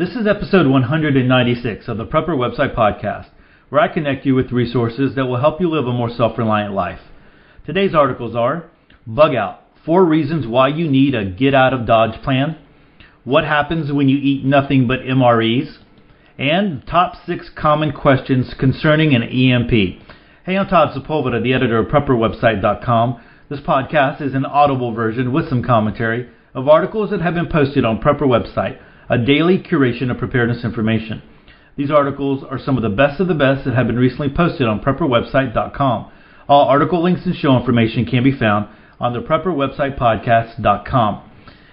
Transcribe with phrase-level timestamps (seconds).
[0.00, 3.26] This is episode 196 of the Prepper Website Podcast,
[3.68, 6.72] where I connect you with resources that will help you live a more self reliant
[6.72, 7.00] life.
[7.66, 8.70] Today's articles are
[9.06, 12.56] Bug Out Four Reasons Why You Need a Get Out of Dodge Plan,
[13.24, 15.76] What Happens When You Eat Nothing But MREs,
[16.38, 20.00] and Top 6 Common Questions Concerning an EMP.
[20.46, 23.20] Hey, I'm Todd Sepulveda, the editor of PrepperWebsite.com.
[23.50, 27.84] This podcast is an audible version with some commentary of articles that have been posted
[27.84, 28.80] on Prepper Website,
[29.10, 31.20] a daily curation of preparedness information.
[31.76, 34.68] These articles are some of the best of the best that have been recently posted
[34.68, 36.12] on PrepperWebsite.com.
[36.48, 38.68] All article links and show information can be found
[39.00, 41.30] on the PrepperWebsitePodcast.com.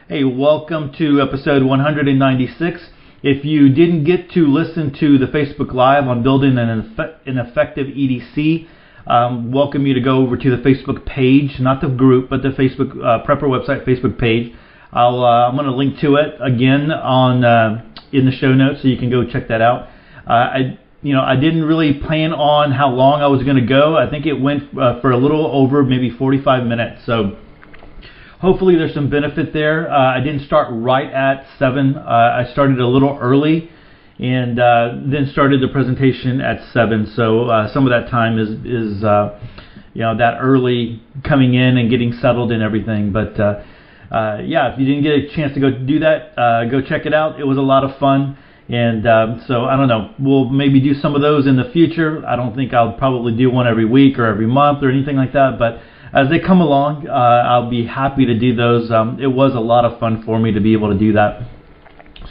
[0.09, 2.89] Hey, welcome to episode 196.
[3.21, 7.85] If you didn't get to listen to the Facebook Live on building an, an effective
[7.85, 8.67] EDC,
[9.05, 12.49] um, welcome you to go over to the Facebook page, not the group, but the
[12.49, 14.55] Facebook uh, Prepper website Facebook page.
[14.91, 17.83] I'll, uh, I'm going to link to it again on uh,
[18.13, 19.89] in the show notes, so you can go check that out.
[20.27, 23.65] Uh, I you know I didn't really plan on how long I was going to
[23.65, 23.97] go.
[23.97, 27.05] I think it went uh, for a little over maybe 45 minutes.
[27.05, 27.37] So
[28.39, 29.91] hopefully there's some benefit there.
[29.91, 31.97] Uh, I didn't start right at seven.
[31.97, 33.69] Uh, I started a little early,
[34.19, 37.11] and then started the presentation at seven.
[37.13, 39.03] So some of that time is is
[39.93, 43.11] you know that early coming in and getting settled and everything.
[43.11, 43.35] But
[44.11, 47.05] uh, yeah, if you didn't get a chance to go do that, uh, go check
[47.05, 47.39] it out.
[47.39, 48.37] It was a lot of fun.
[48.69, 50.13] And um, so I don't know.
[50.19, 52.25] We'll maybe do some of those in the future.
[52.27, 55.33] I don't think I'll probably do one every week or every month or anything like
[55.33, 55.57] that.
[55.57, 55.79] But
[56.13, 58.91] as they come along, uh, I'll be happy to do those.
[58.91, 61.47] Um, it was a lot of fun for me to be able to do that.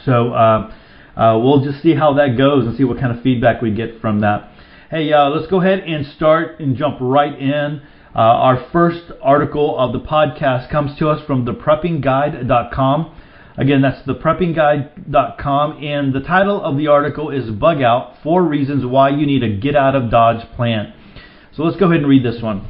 [0.05, 0.73] So uh,
[1.15, 3.99] uh, we'll just see how that goes and see what kind of feedback we get
[3.99, 4.51] from that.
[4.91, 7.81] Hey, uh, let's go ahead and start and jump right in.
[8.17, 13.15] Uh, our first article of the podcast comes to us from thepreppingguide.com.
[13.57, 19.09] Again, that's thepreppingguide.com, and the title of the article is Bug Out Four Reasons Why
[19.09, 20.95] You Need a Get Out of Dodge Plan.
[21.55, 22.67] So let's go ahead and read this one.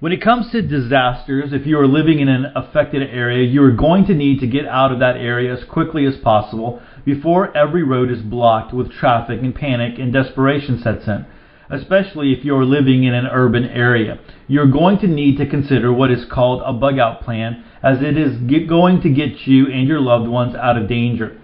[0.00, 3.70] When it comes to disasters, if you are living in an affected area, you are
[3.70, 7.84] going to need to get out of that area as quickly as possible before every
[7.84, 11.24] road is blocked with traffic and panic and desperation sets in.
[11.70, 15.92] Especially if you are living in an urban area, you're going to need to consider
[15.92, 18.36] what is called a bug out plan, as it is
[18.68, 21.40] going to get you and your loved ones out of danger.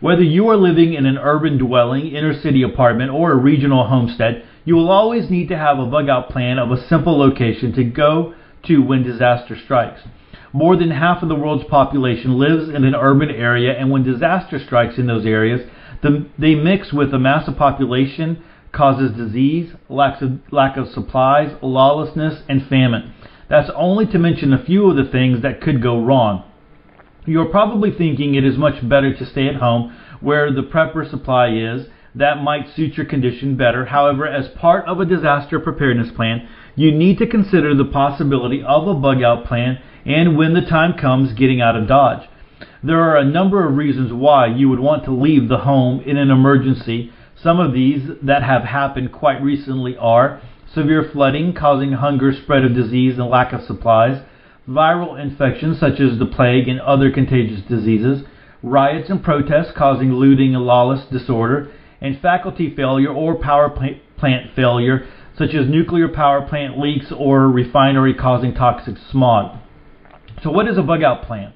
[0.00, 4.44] Whether you are living in an urban dwelling, inner city apartment, or a regional homestead,
[4.64, 7.84] you will always need to have a bug out plan of a simple location to
[7.84, 10.00] go to when disaster strikes.
[10.52, 14.58] More than half of the world's population lives in an urban area, and when disaster
[14.58, 15.68] strikes in those areas,
[16.02, 18.42] the, they mix with a massive population,
[18.74, 23.14] causes disease, lack of, lack of supplies, lawlessness, and famine.
[23.48, 26.44] That's only to mention a few of the things that could go wrong.
[27.26, 31.48] You're probably thinking it is much better to stay at home where the prepper supply
[31.48, 33.86] is that might suit your condition better.
[33.86, 38.86] However, as part of a disaster preparedness plan, you need to consider the possibility of
[38.86, 42.28] a bug out plan and when the time comes, getting out of Dodge.
[42.82, 46.16] There are a number of reasons why you would want to leave the home in
[46.16, 47.10] an emergency.
[47.36, 50.40] Some of these that have happened quite recently are
[50.72, 54.22] severe flooding causing hunger, spread of disease, and lack of supplies,
[54.68, 58.24] viral infections such as the plague and other contagious diseases,
[58.62, 65.06] riots and protests causing looting and lawless disorder, and faculty failure or power plant failure,
[65.36, 69.58] such as nuclear power plant leaks or refinery causing toxic smog.
[70.42, 71.52] So, what is a bug out plan?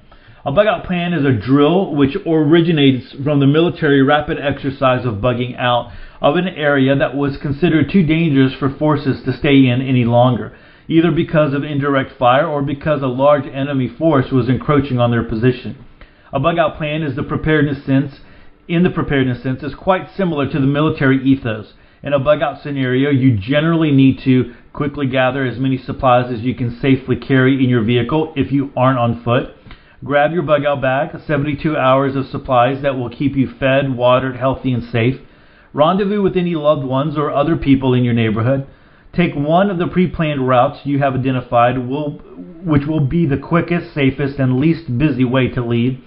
[0.49, 5.21] A bug out plan is a drill which originates from the military rapid exercise of
[5.21, 9.79] bugging out of an area that was considered too dangerous for forces to stay in
[9.79, 10.57] any longer,
[10.87, 15.23] either because of indirect fire or because a large enemy force was encroaching on their
[15.23, 15.85] position.
[16.33, 18.19] A bug out plan is the preparedness sense
[18.67, 21.73] in the preparedness sense is quite similar to the military ethos.
[22.01, 26.39] In a bug out scenario, you generally need to quickly gather as many supplies as
[26.39, 29.53] you can safely carry in your vehicle if you aren't on foot.
[30.03, 34.37] Grab your bug out bag, 72 hours of supplies that will keep you fed, watered,
[34.37, 35.19] healthy, and safe.
[35.73, 38.65] Rendezvous with any loved ones or other people in your neighborhood.
[39.13, 43.93] Take one of the pre planned routes you have identified, which will be the quickest,
[43.93, 45.99] safest, and least busy way to leave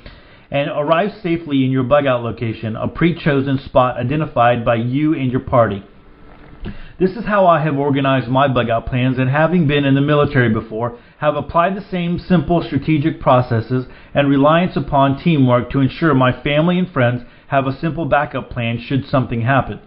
[0.52, 5.14] and arrive safely in your bug out location, a pre chosen spot identified by you
[5.14, 5.82] and your party.
[7.02, 10.00] This is how I have organized my bug out plans, and having been in the
[10.00, 16.14] military before, have applied the same simple strategic processes and reliance upon teamwork to ensure
[16.14, 19.80] my family and friends have a simple backup plan should something happen.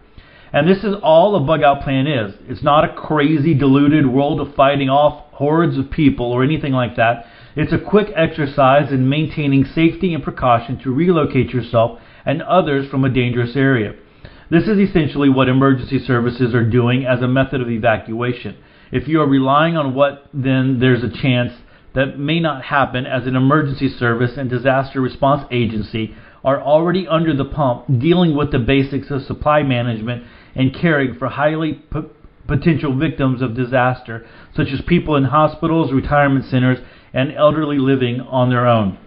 [0.51, 2.33] And this is all a bug out plan is.
[2.49, 6.97] It's not a crazy, deluded world of fighting off hordes of people or anything like
[6.97, 7.27] that.
[7.55, 13.05] It's a quick exercise in maintaining safety and precaution to relocate yourself and others from
[13.05, 13.93] a dangerous area.
[14.55, 18.55] This is essentially what emergency services are doing as a method of evacuation.
[18.89, 21.51] If you are relying on what, then there's a chance
[21.93, 26.15] that may not happen as an emergency service and disaster response agency
[26.45, 30.23] are already under the pump dealing with the basics of supply management
[30.55, 32.03] and caring for highly p-
[32.47, 34.25] potential victims of disaster,
[34.55, 36.79] such as people in hospitals, retirement centers,
[37.13, 38.97] and elderly living on their own.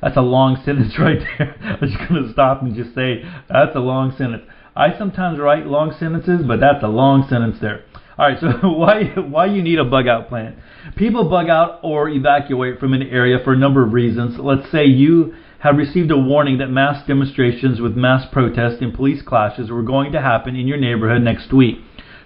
[0.00, 1.56] That's a long sentence right there.
[1.60, 4.44] I'm just going to stop and just say that's a long sentence.
[4.76, 7.84] I sometimes write long sentences, but that's a long sentence there.
[8.16, 10.60] All right, so why why you need a bug out plan?
[10.96, 14.38] People bug out or evacuate from an area for a number of reasons.
[14.38, 19.22] Let's say you have received a warning that mass demonstrations with mass protests and police
[19.22, 21.78] clashes were going to happen in your neighborhood next week.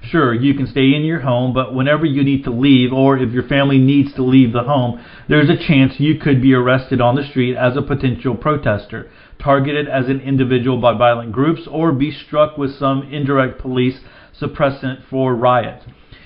[0.05, 3.33] Sure, you can stay in your home, but whenever you need to leave, or if
[3.33, 7.15] your family needs to leave the home, there's a chance you could be arrested on
[7.15, 9.09] the street as a potential protester,
[9.39, 14.01] targeted as an individual by violent groups, or be struck with some indirect police
[14.39, 15.85] suppressant for riots.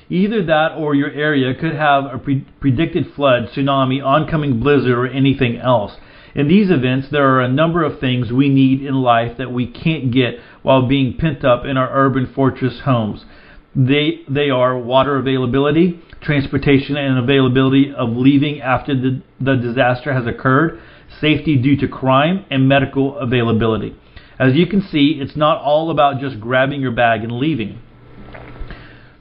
[0.09, 5.07] Either that or your area could have a pre- predicted flood, tsunami, oncoming blizzard, or
[5.07, 5.97] anything else.
[6.35, 9.67] In these events, there are a number of things we need in life that we
[9.67, 13.25] can't get while being pent up in our urban fortress homes.
[13.77, 20.27] They, they are water availability, transportation and availability of leaving after the, the disaster has
[20.27, 20.81] occurred,
[21.21, 23.95] safety due to crime, and medical availability.
[24.39, 27.79] As you can see, it's not all about just grabbing your bag and leaving.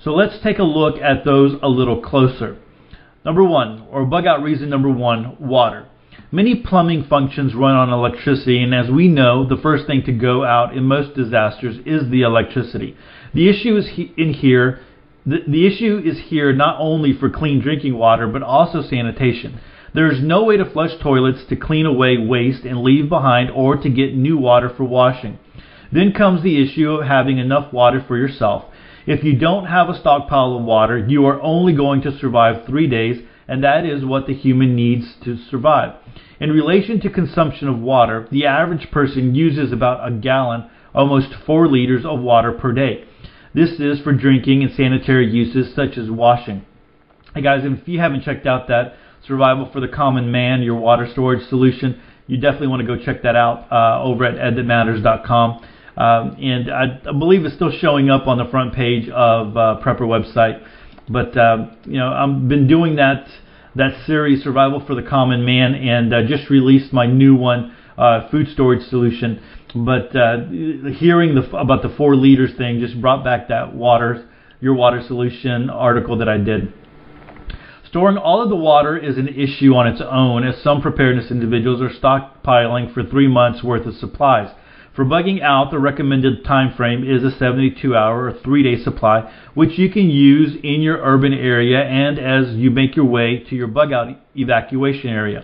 [0.01, 2.57] So let's take a look at those a little closer.
[3.25, 5.87] Number one, or bug out reason number one, water.
[6.31, 10.43] Many plumbing functions run on electricity, and as we know, the first thing to go
[10.43, 12.95] out in most disasters is the electricity.
[13.35, 14.79] The issue is he, in here.
[15.25, 19.59] The, the issue is here not only for clean drinking water, but also sanitation.
[19.93, 23.75] There is no way to flush toilets to clean away waste and leave behind or
[23.75, 25.37] to get new water for washing.
[25.91, 28.65] Then comes the issue of having enough water for yourself.
[29.05, 32.87] If you don't have a stockpile of water, you are only going to survive three
[32.87, 35.95] days, and that is what the human needs to survive.
[36.39, 41.67] In relation to consumption of water, the average person uses about a gallon, almost 4
[41.67, 43.03] liters of water per day.
[43.55, 46.65] This is for drinking and sanitary uses such as washing.
[47.33, 51.07] Hey guys, if you haven't checked out that Survival for the Common Man, your water
[51.09, 55.65] storage solution, you definitely want to go check that out uh, over at edthatmatters.com.
[55.95, 59.79] Um, and I, I, believe it's still showing up on the front page of uh,
[59.81, 60.61] Prepper website.
[61.07, 63.25] But uh, you know, I've been doing that
[63.75, 68.29] that series, Survival for the Common Man, and uh, just released my new one, uh,
[68.31, 69.41] Food Storage Solution.
[69.75, 74.29] But uh, hearing the, about the four liters thing just brought back that water,
[74.61, 76.73] your water solution article that I did.
[77.85, 81.81] Storing all of the water is an issue on its own, as some preparedness individuals
[81.81, 84.49] are stockpiling for three months worth of supplies.
[84.95, 89.29] For bugging out, the recommended time frame is a 72 hour or 3 day supply,
[89.55, 93.55] which you can use in your urban area and as you make your way to
[93.55, 94.07] your bug out
[94.37, 95.43] evacuation area.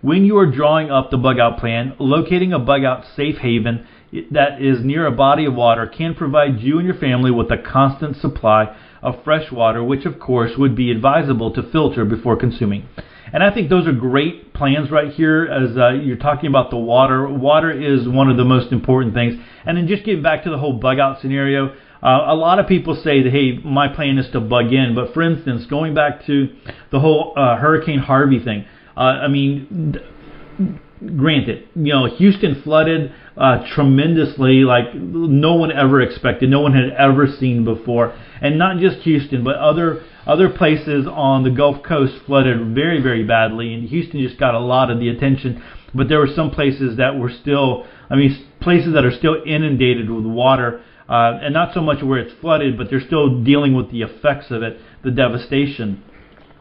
[0.00, 3.84] When you are drawing up the bug out plan, locating a bug out safe haven
[4.30, 7.58] that is near a body of water can provide you and your family with a
[7.58, 12.88] constant supply of fresh water, which of course would be advisable to filter before consuming.
[13.32, 16.78] And I think those are great plans right here as uh, you're talking about the
[16.78, 17.28] water.
[17.28, 19.34] Water is one of the most important things.
[19.66, 22.68] And then just getting back to the whole bug out scenario, uh, a lot of
[22.68, 24.94] people say that, hey, my plan is to bug in.
[24.94, 26.48] But for instance, going back to
[26.90, 28.64] the whole uh, Hurricane Harvey thing,
[28.98, 29.96] uh, I mean,
[31.16, 36.90] granted, you know, Houston flooded uh, tremendously, like no one ever expected, no one had
[36.98, 42.14] ever seen before, and not just Houston, but other other places on the Gulf Coast
[42.26, 45.62] flooded very, very badly, and Houston just got a lot of the attention.
[45.94, 50.10] But there were some places that were still, I mean, places that are still inundated
[50.10, 53.90] with water, uh, and not so much where it's flooded, but they're still dealing with
[53.90, 56.02] the effects of it, the devastation.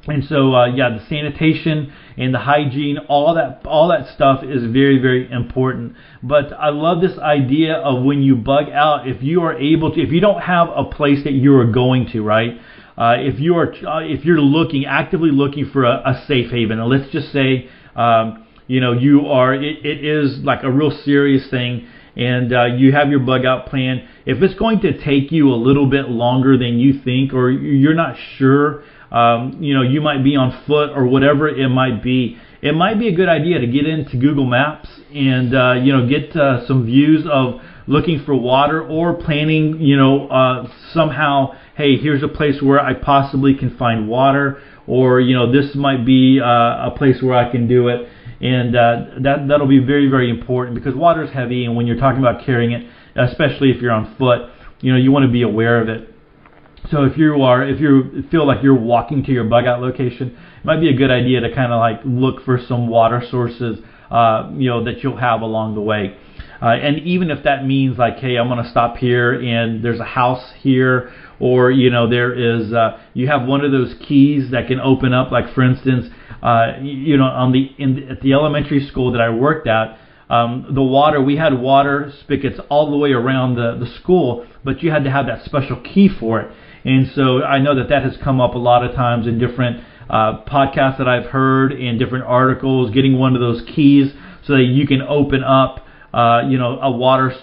[0.08, 4.64] And so, uh, yeah, the sanitation and the hygiene, all that, all that stuff is
[4.72, 5.96] very, very important.
[6.24, 10.02] But I love this idea of when you bug out, if you are able to,
[10.02, 12.60] if you don't have a place that you are going to, right?
[12.98, 16.80] Uh, if you are uh, if you're looking actively looking for a, a safe haven,
[16.80, 20.90] and let's just say um, you know you are it, it is like a real
[21.06, 24.08] serious thing, and uh, you have your bug out plan.
[24.26, 27.94] If it's going to take you a little bit longer than you think, or you're
[27.94, 32.38] not sure, um, you know you might be on foot or whatever it might be.
[32.62, 36.08] It might be a good idea to get into Google Maps and uh, you know
[36.08, 41.98] get uh, some views of looking for water or planning, you know, uh, somehow, hey,
[41.98, 46.40] here's a place where I possibly can find water, or you know, this might be
[46.42, 48.10] uh, a place where I can do it.
[48.40, 51.98] and uh, that that'll be very very important because water is heavy, and when you're
[51.98, 54.50] talking about carrying it, especially if you're on foot,
[54.82, 56.14] you know you want to be aware of it.
[56.90, 60.30] So if you are if you feel like you're walking to your bug out location,
[60.30, 63.80] it might be a good idea to kind of like look for some water sources,
[64.10, 66.18] uh, you know, that you'll have along the way.
[66.62, 70.00] Uh, and even if that means like, hey, I'm going to stop here and there's
[70.00, 74.52] a house here, or you know, there is uh, you have one of those keys
[74.52, 75.32] that can open up.
[75.32, 76.08] Like for instance,
[76.42, 80.68] uh, you know, on the in at the elementary school that I worked at, um,
[80.74, 84.90] the water we had water spigots all the way around the the school, but you
[84.90, 86.52] had to have that special key for it.
[86.88, 89.84] And so I know that that has come up a lot of times in different
[90.10, 92.92] uh, podcasts that I've heard and different articles.
[92.92, 94.14] Getting one of those keys
[94.46, 97.34] so that you can open up, uh, you know, a water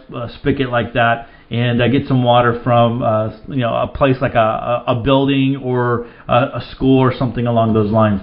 [0.40, 4.34] spigot like that and uh, get some water from uh, you know a place like
[4.34, 8.22] a, a building or a, a school or something along those lines.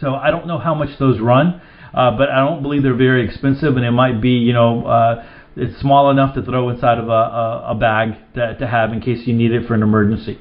[0.00, 1.62] So I don't know how much those run,
[1.94, 5.26] uh, but I don't believe they're very expensive, and it might be you know uh,
[5.56, 9.00] it's small enough to throw inside of a, a, a bag to, to have in
[9.00, 10.38] case you need it for an emergency.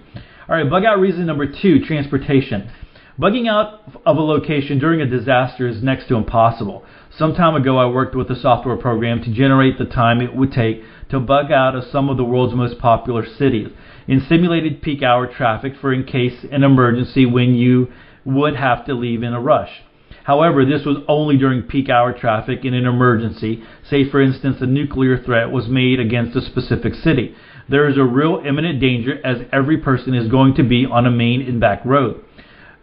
[0.47, 2.69] All right, bug out reason number two: transportation.
[3.17, 6.83] Bugging out of a location during a disaster is next to impossible.
[7.17, 10.51] Some time ago, I worked with a software program to generate the time it would
[10.51, 13.69] take to bug out of some of the world's most popular cities
[14.05, 17.87] in simulated peak hour traffic for in case an emergency when you
[18.25, 19.81] would have to leave in a rush.
[20.25, 24.65] However, this was only during peak hour traffic in an emergency, say for instance a
[24.65, 27.35] nuclear threat was made against a specific city.
[27.69, 31.11] There is a real imminent danger as every person is going to be on a
[31.11, 32.23] main and back road.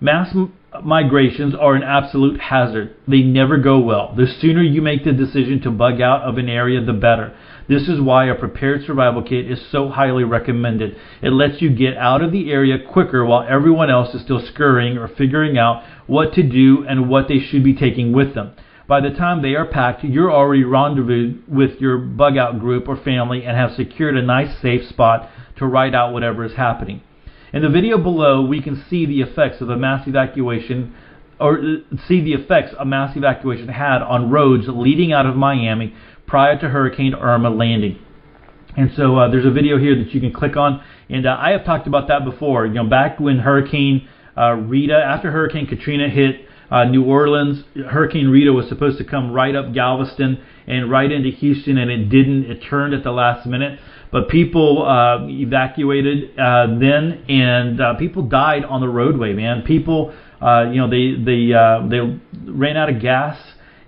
[0.01, 0.33] Mass
[0.85, 2.95] migrations are an absolute hazard.
[3.09, 4.15] They never go well.
[4.17, 7.35] The sooner you make the decision to bug out of an area, the better.
[7.69, 10.97] This is why a prepared survival kit is so highly recommended.
[11.23, 14.99] It lets you get out of the area quicker while everyone else is still scurrying
[14.99, 18.53] or figuring out what to do and what they should be taking with them.
[18.89, 22.97] By the time they are packed, you're already rendezvoused with your bug out group or
[22.97, 27.01] family and have secured a nice safe spot to ride out whatever is happening.
[27.53, 30.95] In the video below, we can see the effects of a mass evacuation
[31.39, 35.95] or uh, see the effects a mass evacuation had on roads leading out of Miami
[36.27, 37.99] prior to Hurricane Irma landing.
[38.77, 41.51] And so uh, there's a video here that you can click on, and uh, I
[41.51, 42.67] have talked about that before.
[42.67, 48.29] You know, back when Hurricane uh, Rita, after Hurricane Katrina hit uh, New Orleans, Hurricane
[48.29, 52.51] Rita was supposed to come right up Galveston and right into Houston, and it didn't.
[52.51, 53.79] It turned at the last minute.
[54.11, 59.35] But people uh, evacuated uh, then, and people died on the roadway.
[59.35, 61.53] Man, people, you know, they they
[61.91, 63.37] they ran out of gas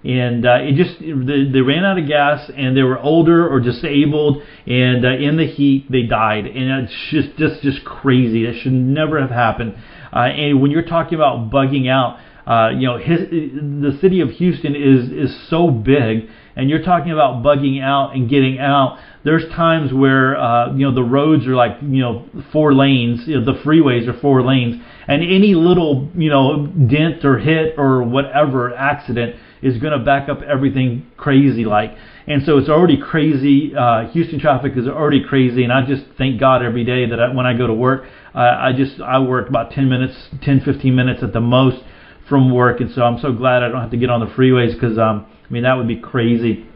[0.04, 4.42] and uh, it just they, ran out of gas and they were older or disabled
[4.66, 6.46] and uh, in the heat they died.
[6.46, 8.44] And it's just just just crazy.
[8.44, 9.76] That should never have happened.
[10.12, 14.30] Uh, and when you're talking about bugging out uh, you know his, the city of
[14.30, 19.50] Houston is is so big and you're talking about bugging out and getting out there's
[19.54, 23.44] times where uh, you know the roads are like you know four lanes you know,
[23.44, 24.82] the freeways are four lanes.
[25.08, 30.28] And any little you know dent or hit or whatever accident is going to back
[30.28, 31.96] up everything crazy like.
[32.26, 33.74] And so it's already crazy.
[33.74, 37.34] Uh, Houston traffic is already crazy, and I just thank God every day that I,
[37.34, 38.04] when I go to work,
[38.34, 41.82] uh, I just I work about 10 minutes, 10 15 minutes at the most
[42.28, 44.74] from work, and so I'm so glad I don't have to get on the freeways
[44.74, 46.66] because um, I mean that would be crazy.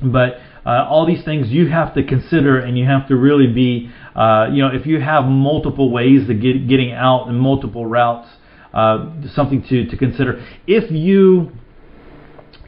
[0.00, 3.90] But uh, all these things you have to consider, and you have to really be,
[4.14, 8.28] uh, you know, if you have multiple ways to get getting out and multiple routes,
[8.72, 10.44] uh, something to to consider.
[10.66, 11.52] If you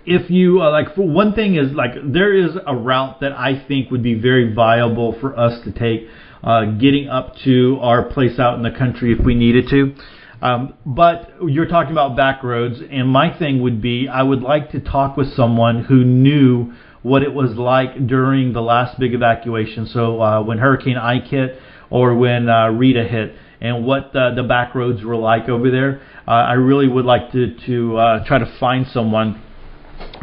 [0.06, 3.64] if you uh, like for one thing is like there is a route that I
[3.66, 6.08] think would be very viable for us to take
[6.42, 9.94] uh, getting up to our place out in the country if we needed to.
[10.42, 14.72] Um, but you're talking about back roads, and my thing would be I would like
[14.72, 19.86] to talk with someone who knew what it was like during the last big evacuation.
[19.86, 21.58] So uh, when Hurricane Ike hit
[21.90, 26.02] or when uh, Rita hit, and what uh, the back roads were like over there.
[26.28, 29.40] Uh, I really would like to to uh, try to find someone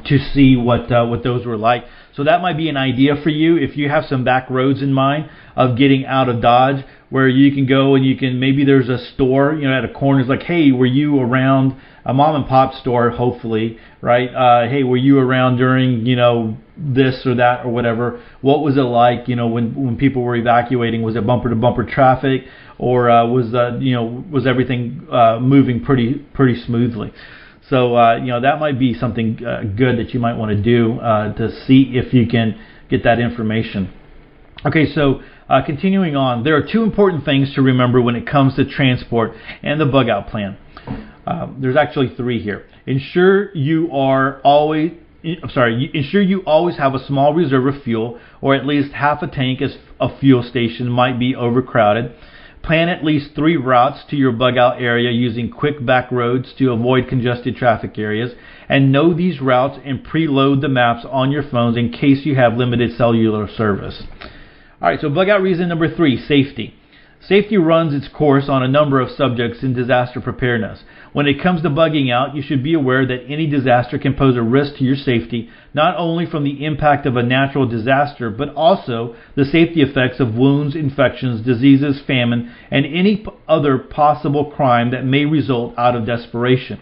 [0.05, 1.85] to see what uh, what those were like.
[2.13, 4.93] So that might be an idea for you if you have some back roads in
[4.93, 8.89] mind of getting out of Dodge, where you can go and you can maybe there's
[8.89, 10.19] a store you know at a corner.
[10.19, 13.11] It's like, hey, were you around a mom and pop store?
[13.11, 14.29] Hopefully, right?
[14.29, 18.21] Uh, hey, were you around during you know this or that or whatever?
[18.41, 19.27] What was it like?
[19.27, 21.03] You know when when people were evacuating?
[21.03, 22.43] Was it bumper to bumper traffic?
[22.77, 27.13] Or uh, was uh, you know was everything uh, moving pretty pretty smoothly?
[27.71, 30.61] So uh, you know that might be something uh, good that you might want to
[30.61, 32.59] do uh, to see if you can
[32.89, 33.93] get that information.
[34.65, 38.57] Okay, so uh, continuing on, there are two important things to remember when it comes
[38.57, 39.31] to transport
[39.63, 40.57] and the bug out plan.
[41.25, 42.65] Um, there's actually three here.
[42.85, 44.91] Ensure you are always
[45.23, 49.21] I'm sorry, ensure you always have a small reserve of fuel, or at least half
[49.21, 52.11] a tank as a fuel station might be overcrowded.
[52.63, 56.71] Plan at least three routes to your bug out area using quick back roads to
[56.71, 58.33] avoid congested traffic areas,
[58.69, 62.53] and know these routes and preload the maps on your phones in case you have
[62.53, 64.03] limited cellular service.
[64.81, 66.75] Alright, so bug out reason number three safety.
[67.27, 70.83] Safety runs its course on a number of subjects in disaster preparedness.
[71.13, 74.37] When it comes to bugging out, you should be aware that any disaster can pose
[74.37, 78.53] a risk to your safety, not only from the impact of a natural disaster, but
[78.55, 85.03] also the safety effects of wounds, infections, diseases, famine, and any other possible crime that
[85.03, 86.79] may result out of desperation.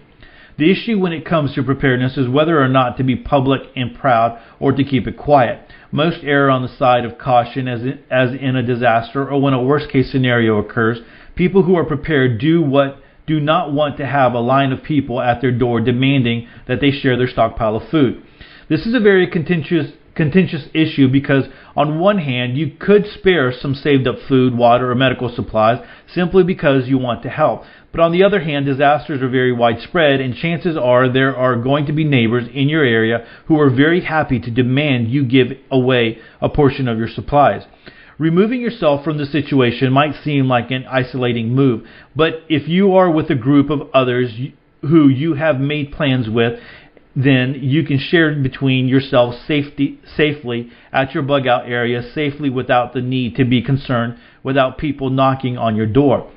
[0.59, 3.95] The issue when it comes to preparedness is whether or not to be public and
[3.95, 5.61] proud or to keep it quiet.
[5.91, 9.53] Most err on the side of caution as in, as in a disaster or when
[9.53, 10.99] a worst case scenario occurs.
[11.35, 15.21] People who are prepared do what do not want to have a line of people
[15.21, 18.21] at their door demanding that they share their stockpile of food.
[18.67, 21.45] This is a very contentious contentious issue because
[21.77, 25.77] on one hand you could spare some saved up food, water, or medical supplies
[26.13, 27.61] simply because you want to help.
[27.91, 31.85] But on the other hand, disasters are very widespread and chances are there are going
[31.85, 36.17] to be neighbors in your area who are very happy to demand you give away
[36.41, 37.63] a portion of your supplies.
[38.19, 43.09] Removing yourself from the situation might seem like an isolating move, but if you are
[43.09, 44.29] with a group of others
[44.81, 46.59] who you have made plans with
[47.15, 52.93] then you can share between yourselves safety, safely at your bug out area safely without
[52.93, 56.31] the need to be concerned without people knocking on your door.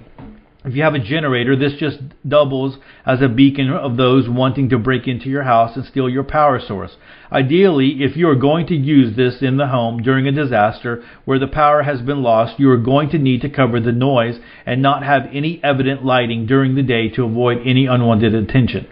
[0.65, 4.79] If you have a generator, this just doubles as a beacon of those wanting to
[4.79, 6.97] break into your house and steal your power source.
[7.33, 11.41] Ideally, if you are going to use this in the home during a disaster where
[11.41, 14.81] the power has been lost, you are going to need to cover the noise and
[14.81, 18.87] not have any evident lighting during the day to avoid any unwanted attention.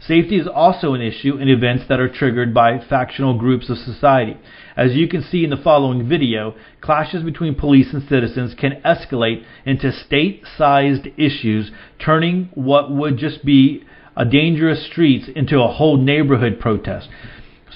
[0.00, 4.36] Safety is also an issue in events that are triggered by factional groups of society.
[4.76, 9.44] As you can see in the following video, clashes between police and citizens can escalate
[9.64, 11.70] into state-sized issues,
[12.04, 13.84] turning what would just be
[14.16, 17.08] a dangerous streets into a whole neighborhood protest.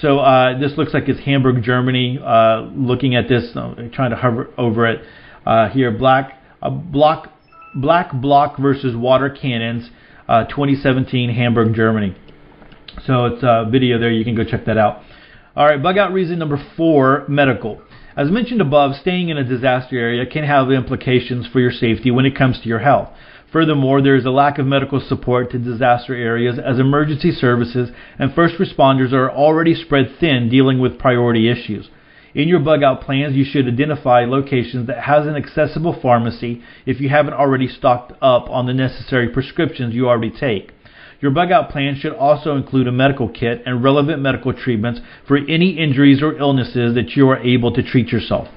[0.00, 2.18] So uh, this looks like it's Hamburg, Germany.
[2.24, 5.00] Uh, looking at this, uh, trying to hover over it
[5.44, 5.90] uh, here.
[5.90, 7.32] Black a block,
[7.74, 9.90] black bloc versus water cannons
[10.28, 12.16] uh, 2017 Hamburg, Germany.
[13.06, 14.10] So it's a video there.
[14.10, 15.02] You can go check that out.
[15.58, 17.82] All right, bug out reason number four medical.
[18.16, 22.26] As mentioned above, staying in a disaster area can have implications for your safety when
[22.26, 23.08] it comes to your health.
[23.52, 27.90] Furthermore, there is a lack of medical support to disaster areas as emergency services
[28.20, 31.90] and first responders are already spread thin dealing with priority issues.
[32.36, 37.00] In your bug out plans, you should identify locations that has an accessible pharmacy if
[37.00, 40.70] you haven't already stocked up on the necessary prescriptions you already take.
[41.20, 45.36] Your bug out plan should also include a medical kit and relevant medical treatments for
[45.36, 48.48] any injuries or illnesses that you are able to treat yourself.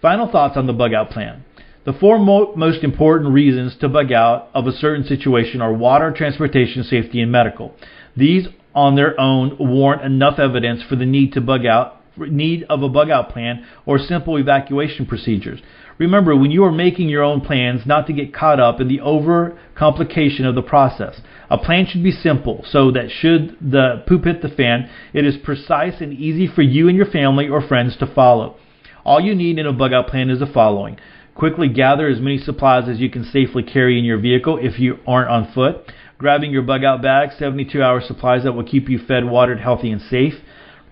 [0.00, 1.44] Final thoughts on the bug out plan.
[1.84, 6.12] The four mo- most important reasons to bug out of a certain situation are water,
[6.12, 7.74] transportation, safety, and medical.
[8.16, 12.82] These on their own warrant enough evidence for the need to bug out need of
[12.82, 15.60] a bug out plan or simple evacuation procedures.
[15.98, 19.00] Remember, when you are making your own plans, not to get caught up in the
[19.00, 21.20] over complication of the process.
[21.48, 25.36] A plan should be simple so that should the poop hit the fan, it is
[25.42, 28.56] precise and easy for you and your family or friends to follow.
[29.04, 30.98] All you need in a bug out plan is the following.
[31.34, 34.98] Quickly gather as many supplies as you can safely carry in your vehicle if you
[35.06, 35.92] aren't on foot.
[36.18, 39.90] Grabbing your bug out bag, 72 hour supplies that will keep you fed, watered, healthy,
[39.90, 40.34] and safe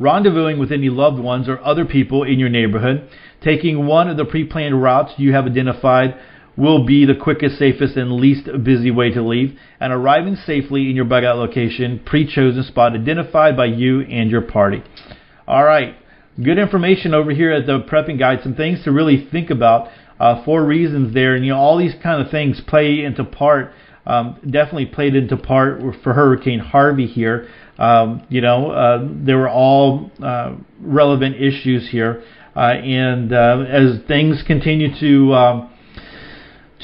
[0.01, 3.09] rendezvousing with any loved ones or other people in your neighborhood,
[3.44, 6.18] taking one of the pre-planned routes you have identified
[6.57, 10.96] will be the quickest, safest, and least busy way to leave, and arriving safely in
[10.96, 14.83] your bug out location, pre-chosen spot identified by you and your party.
[15.46, 15.96] All right,
[16.42, 18.40] good information over here at the prepping guide.
[18.42, 19.88] Some things to really think about.
[20.18, 23.72] Uh, four reasons there, and you know all these kind of things play into part.
[24.07, 27.48] Um, definitely played into part for Hurricane Harvey here.
[27.78, 32.22] Um, you know, uh, they were all uh, relevant issues here,
[32.62, 35.71] and uh, as things continue to um,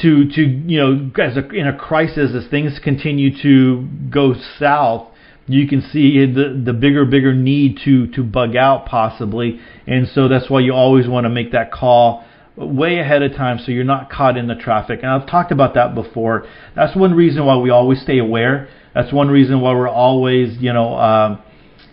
[0.02, 5.08] to to you know, as a, in a crisis, as things continue to go south,
[5.46, 10.28] you can see the the bigger bigger need to to bug out possibly, and so
[10.28, 12.24] that's why you always want to make that call
[12.56, 15.00] way ahead of time so you're not caught in the traffic.
[15.02, 16.46] And I've talked about that before.
[16.74, 20.72] That's one reason why we always stay aware that's one reason why we're always, you
[20.72, 21.42] know, um,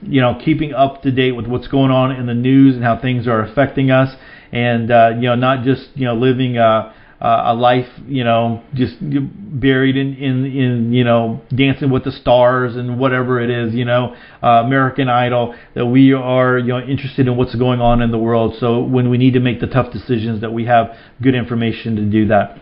[0.02, 3.00] you know, keeping up to date with what's going on in the news and how
[3.00, 4.16] things are affecting us,
[4.52, 8.62] and uh, you know, not just you know living uh, uh, a life, you know,
[8.76, 13.74] just buried in, in, in, you know, Dancing with the Stars and whatever it is,
[13.74, 18.04] you know, uh, American Idol, that we are, you know, interested in what's going on
[18.04, 18.56] in the world.
[18.60, 22.04] So when we need to make the tough decisions, that we have good information to
[22.04, 22.62] do that.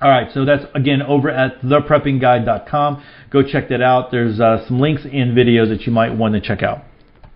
[0.00, 3.02] All right, so that's again over at thepreppingguide.com.
[3.30, 4.10] Go check that out.
[4.10, 6.84] There's uh, some links and videos that you might want to check out.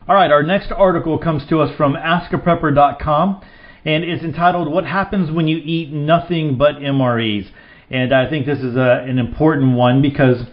[0.08, 3.42] All right, our next article comes to us from askaprepper.com
[3.84, 7.50] and it's entitled What Happens When You Eat Nothing But MREs.
[7.90, 10.46] And I think this is a, an important one because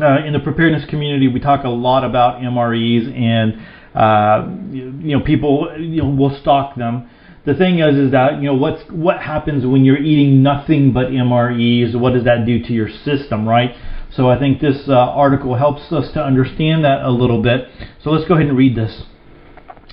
[0.00, 3.60] uh, in the preparedness community, we talk a lot about MREs and
[3.94, 7.10] uh, you know people you know, will stock them.
[7.48, 11.06] The thing is, is that you know what's what happens when you're eating nothing but
[11.06, 11.98] MREs?
[11.98, 13.74] What does that do to your system, right?
[14.10, 17.66] So I think this uh, article helps us to understand that a little bit.
[18.04, 19.04] So let's go ahead and read this.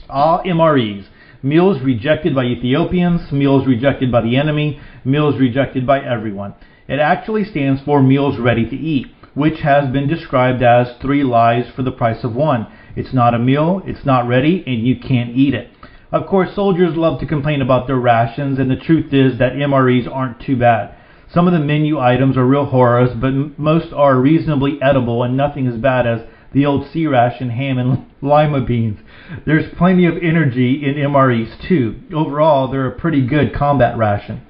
[0.10, 1.06] All MREs
[1.42, 6.56] meals rejected by Ethiopians, meals rejected by the enemy, meals rejected by everyone.
[6.90, 11.72] It actually stands for meals ready to eat, which has been described as three lies
[11.74, 12.68] for the price of one.
[12.98, 15.70] It's not a meal, it's not ready, and you can't eat it.
[16.16, 20.10] Of course, soldiers love to complain about their rations, and the truth is that MREs
[20.10, 20.96] aren't too bad.
[21.28, 25.68] Some of the menu items are real horrors, but most are reasonably edible, and nothing
[25.68, 26.22] as bad as
[26.54, 28.98] the old C ration ham and lima beans.
[29.46, 32.00] There's plenty of energy in MREs too.
[32.14, 34.42] Overall, they're a pretty good combat ration.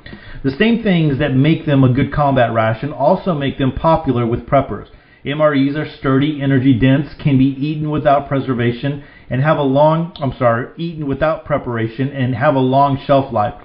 [0.43, 4.45] The same things that make them a good combat ration also make them popular with
[4.45, 4.89] preppers.
[5.25, 10.37] MREs are sturdy, energy dense, can be eaten without preservation, and have a long, I'm
[10.37, 13.55] sorry, eaten without preparation and have a long shelf life.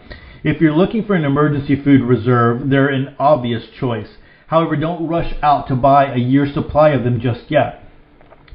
[0.43, 4.09] If you're looking for an emergency food reserve, they're an obvious choice.
[4.47, 7.85] However, don't rush out to buy a year's supply of them just yet.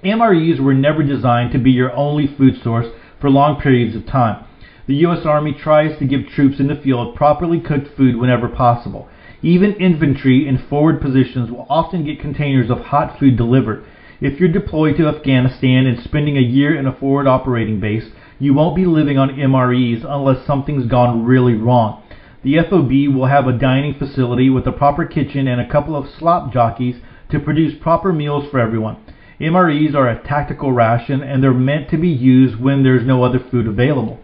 [0.04, 2.88] MREs were never designed to be your only food source
[3.22, 4.46] for long periods of time.
[4.88, 5.26] The U.S.
[5.26, 9.08] Army tries to give troops in the field properly cooked food whenever possible.
[9.42, 13.84] Even infantry in forward positions will often get containers of hot food delivered.
[14.22, 18.06] If you're deployed to Afghanistan and spending a year in a forward operating base,
[18.40, 22.02] you won't be living on MREs unless something's gone really wrong.
[22.42, 26.10] The FOB will have a dining facility with a proper kitchen and a couple of
[26.10, 26.96] slop jockeys
[27.30, 28.98] to produce proper meals for everyone.
[29.42, 33.40] MREs are a tactical ration and they're meant to be used when there's no other
[33.52, 34.22] food available.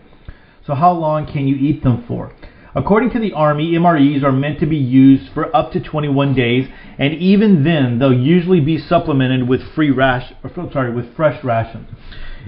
[0.65, 2.31] So how long can you eat them for?
[2.73, 6.69] According to the Army, MREs are meant to be used for up to 21 days,
[6.97, 11.89] and even then, they'll usually be supplemented with free rash, or, sorry, with fresh rations.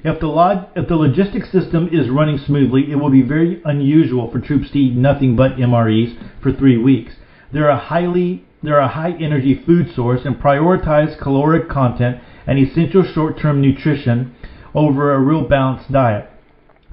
[0.04, 4.32] If the, log, if the logistics system is running smoothly, it will be very unusual
[4.32, 7.14] for troops to eat nothing but MREs for three weeks.
[7.52, 13.04] They're a highly they're a high energy food source and prioritize caloric content and essential
[13.04, 14.34] short-term nutrition
[14.74, 16.30] over a real balanced diet.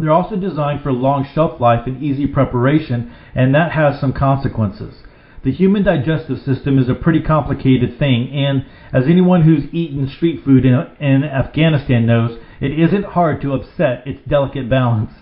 [0.01, 5.03] They're also designed for long shelf life and easy preparation, and that has some consequences.
[5.43, 10.45] The human digestive system is a pretty complicated thing, and as anyone who's eaten street
[10.45, 15.13] food in, in Afghanistan knows, it isn't hard to upset its delicate balance.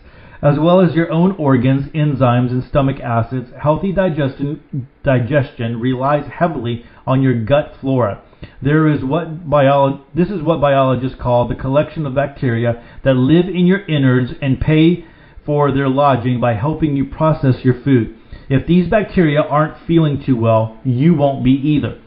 [0.43, 6.85] As well as your own organs, enzymes, and stomach acids, healthy digestion, digestion relies heavily
[7.07, 8.23] on your gut flora.
[8.61, 13.47] There is what biolo- this is what biologists call the collection of bacteria that live
[13.49, 15.05] in your innards and pay
[15.45, 18.15] for their lodging by helping you process your food.
[18.49, 21.99] If these bacteria aren't feeling too well, you won't be either.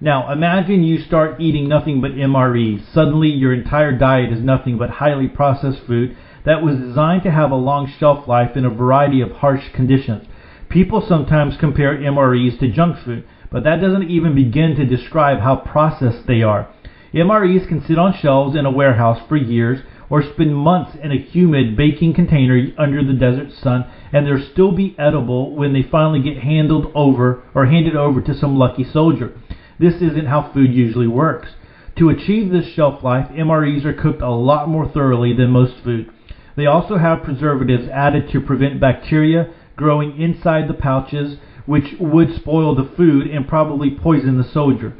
[0.00, 2.82] Now, imagine you start eating nothing but MREs.
[2.92, 7.50] Suddenly, your entire diet is nothing but highly processed food that was designed to have
[7.50, 10.24] a long shelf life in a variety of harsh conditions.
[10.68, 15.56] People sometimes compare MREs to junk food but that doesn't even begin to describe how
[15.56, 16.68] processed they are.
[17.14, 19.80] MREs can sit on shelves in a warehouse for years
[20.10, 24.72] or spend months in a humid baking container under the desert sun and they'll still
[24.72, 29.32] be edible when they finally get handled over or handed over to some lucky soldier.
[29.78, 31.48] This isn't how food usually works.
[31.96, 36.10] To achieve this shelf life, MREs are cooked a lot more thoroughly than most food.
[36.56, 42.74] They also have preservatives added to prevent bacteria growing inside the pouches which would spoil
[42.74, 44.94] the food and probably poison the soldier.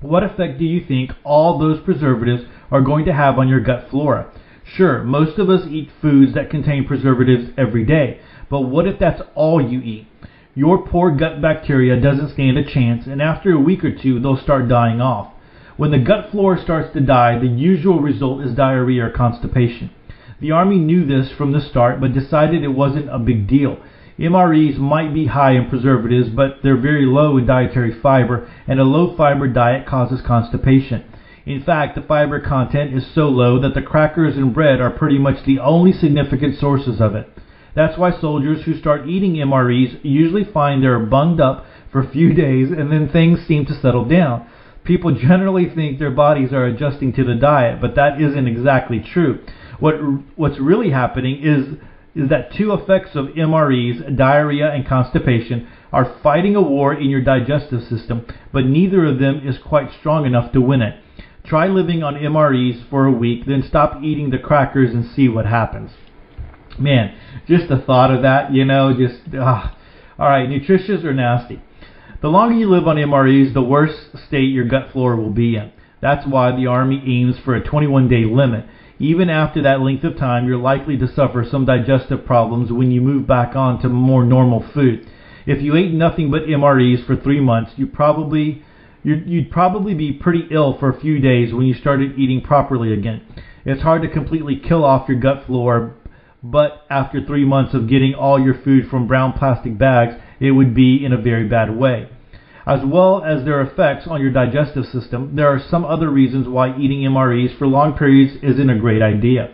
[0.00, 3.86] What effect do you think all those preservatives are going to have on your gut
[3.88, 4.32] flora?
[4.64, 8.18] Sure, most of us eat foods that contain preservatives every day,
[8.50, 10.08] but what if that's all you eat?
[10.56, 14.36] Your poor gut bacteria doesn't stand a chance, and after a week or two, they'll
[14.36, 15.32] start dying off.
[15.76, 19.90] When the gut flora starts to die, the usual result is diarrhea or constipation.
[20.40, 23.78] The Army knew this from the start, but decided it wasn't a big deal.
[24.22, 28.84] MREs might be high in preservatives, but they're very low in dietary fiber, and a
[28.84, 31.04] low fiber diet causes constipation.
[31.44, 35.18] In fact, the fiber content is so low that the crackers and bread are pretty
[35.18, 37.28] much the only significant sources of it.
[37.74, 42.32] That's why soldiers who start eating MREs usually find they're bunged up for a few
[42.34, 44.46] days and then things seem to settle down.
[44.84, 49.40] People generally think their bodies are adjusting to the diet, but that isn't exactly true.
[49.80, 49.94] What
[50.36, 51.76] what's really happening is
[52.14, 57.22] is that two effects of MREs, diarrhea and constipation, are fighting a war in your
[57.22, 60.98] digestive system, but neither of them is quite strong enough to win it.
[61.44, 65.46] Try living on MREs for a week, then stop eating the crackers and see what
[65.46, 65.90] happens.
[66.78, 67.14] Man,
[67.46, 69.76] just the thought of that, you know, just ah.
[70.18, 71.60] All right, nutritious or nasty.
[72.20, 75.72] The longer you live on MREs, the worse state your gut flora will be in.
[76.00, 78.66] That's why the Army aims for a 21 day limit.
[79.02, 83.00] Even after that length of time, you're likely to suffer some digestive problems when you
[83.00, 85.04] move back on to more normal food.
[85.44, 88.62] If you ate nothing but MREs for three months, you probably
[89.02, 92.92] you'd, you'd probably be pretty ill for a few days when you started eating properly
[92.92, 93.22] again.
[93.64, 95.94] It's hard to completely kill off your gut flora,
[96.40, 100.76] but after three months of getting all your food from brown plastic bags, it would
[100.76, 102.08] be in a very bad way.
[102.66, 106.76] As well as their effects on your digestive system, there are some other reasons why
[106.78, 109.50] eating MREs for long periods isn't a great idea.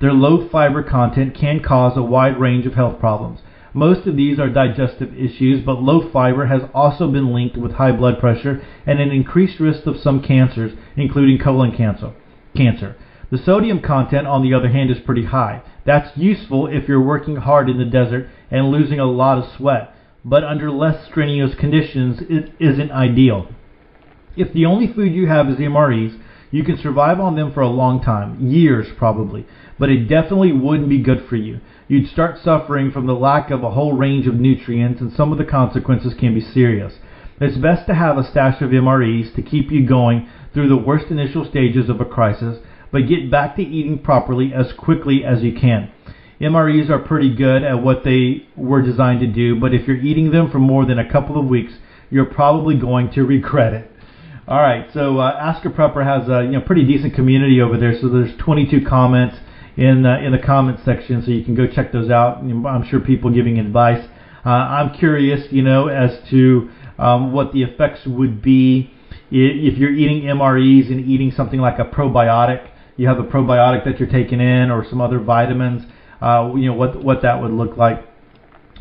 [0.00, 3.40] Their low fiber content can cause a wide range of health problems.
[3.74, 7.92] Most of these are digestive issues, but low fiber has also been linked with high
[7.92, 12.12] blood pressure and an increased risk of some cancers, including colon cancer.
[12.54, 12.96] Cancer.
[13.30, 15.62] The sodium content, on the other hand, is pretty high.
[15.86, 19.91] That's useful if you're working hard in the desert and losing a lot of sweat,
[20.24, 23.48] but under less strenuous conditions, it isn't ideal.
[24.36, 26.18] If the only food you have is MREs,
[26.50, 29.46] you can survive on them for a long time, years probably,
[29.78, 31.60] but it definitely wouldn't be good for you
[31.92, 35.36] you'd start suffering from the lack of a whole range of nutrients, and some of
[35.36, 36.94] the consequences can be serious.
[37.38, 41.10] It's best to have a stash of MREs to keep you going through the worst
[41.10, 42.58] initial stages of a crisis,
[42.90, 45.90] but get back to eating properly as quickly as you can.
[46.42, 50.32] MREs are pretty good at what they were designed to do, but if you're eating
[50.32, 51.72] them for more than a couple of weeks,
[52.10, 53.88] you're probably going to regret it.
[54.48, 57.78] All right, so uh, Ask a Prepper has a you know pretty decent community over
[57.78, 57.96] there.
[58.00, 59.36] So there's 22 comments
[59.76, 62.38] in the, in the comments section, so you can go check those out.
[62.38, 64.04] I'm sure people giving advice.
[64.44, 68.90] Uh, I'm curious, you know, as to um, what the effects would be
[69.30, 72.68] if you're eating MREs and eating something like a probiotic.
[72.96, 75.84] You have a probiotic that you're taking in, or some other vitamins.
[76.22, 78.06] Uh, you know what what that would look like.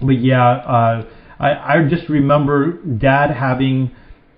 [0.02, 1.06] But yeah, uh,
[1.40, 3.92] I, I just remember Dad having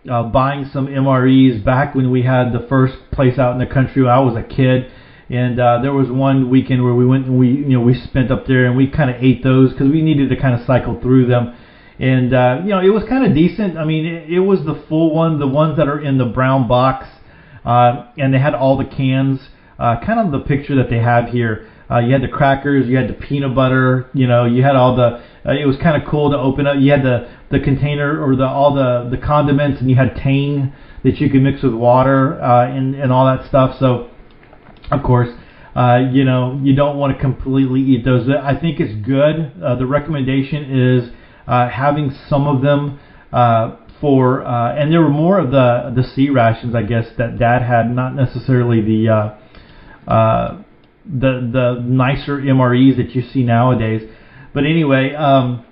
[0.09, 4.07] uh, buying some MREs back when we had the first place out in the country.
[4.07, 4.91] I was a kid
[5.29, 8.31] and uh, there was one weekend where we went and we you know we spent
[8.31, 10.99] up there and we kind of ate those because we needed to kind of cycle
[11.01, 11.55] through them.
[11.99, 13.77] And uh, you know it was kind of decent.
[13.77, 16.67] I mean it, it was the full one, the ones that are in the brown
[16.67, 17.07] box,
[17.65, 19.39] uh, and they had all the cans.
[19.79, 21.69] Uh, kind of the picture that they have here.
[21.89, 24.95] Uh, you had the crackers, you had the peanut butter, you know, you had all
[24.95, 25.23] the.
[25.45, 26.77] Uh, it was kind of cool to open up.
[26.79, 30.73] You had the the container or the all the the condiments, and you had tang
[31.03, 33.77] that you could mix with water uh, and and all that stuff.
[33.79, 34.09] So
[34.91, 35.29] of course,
[35.75, 38.29] uh, you know, you don't want to completely eat those.
[38.29, 39.51] I think it's good.
[39.61, 41.09] Uh, the recommendation is
[41.47, 42.99] uh, having some of them
[43.31, 47.39] uh, for, uh, and there were more of the the C rations, I guess, that
[47.39, 50.62] Dad had, not necessarily the uh, uh,
[51.05, 54.09] the the nicer MREs that you see nowadays.
[54.53, 55.65] But anyway, um,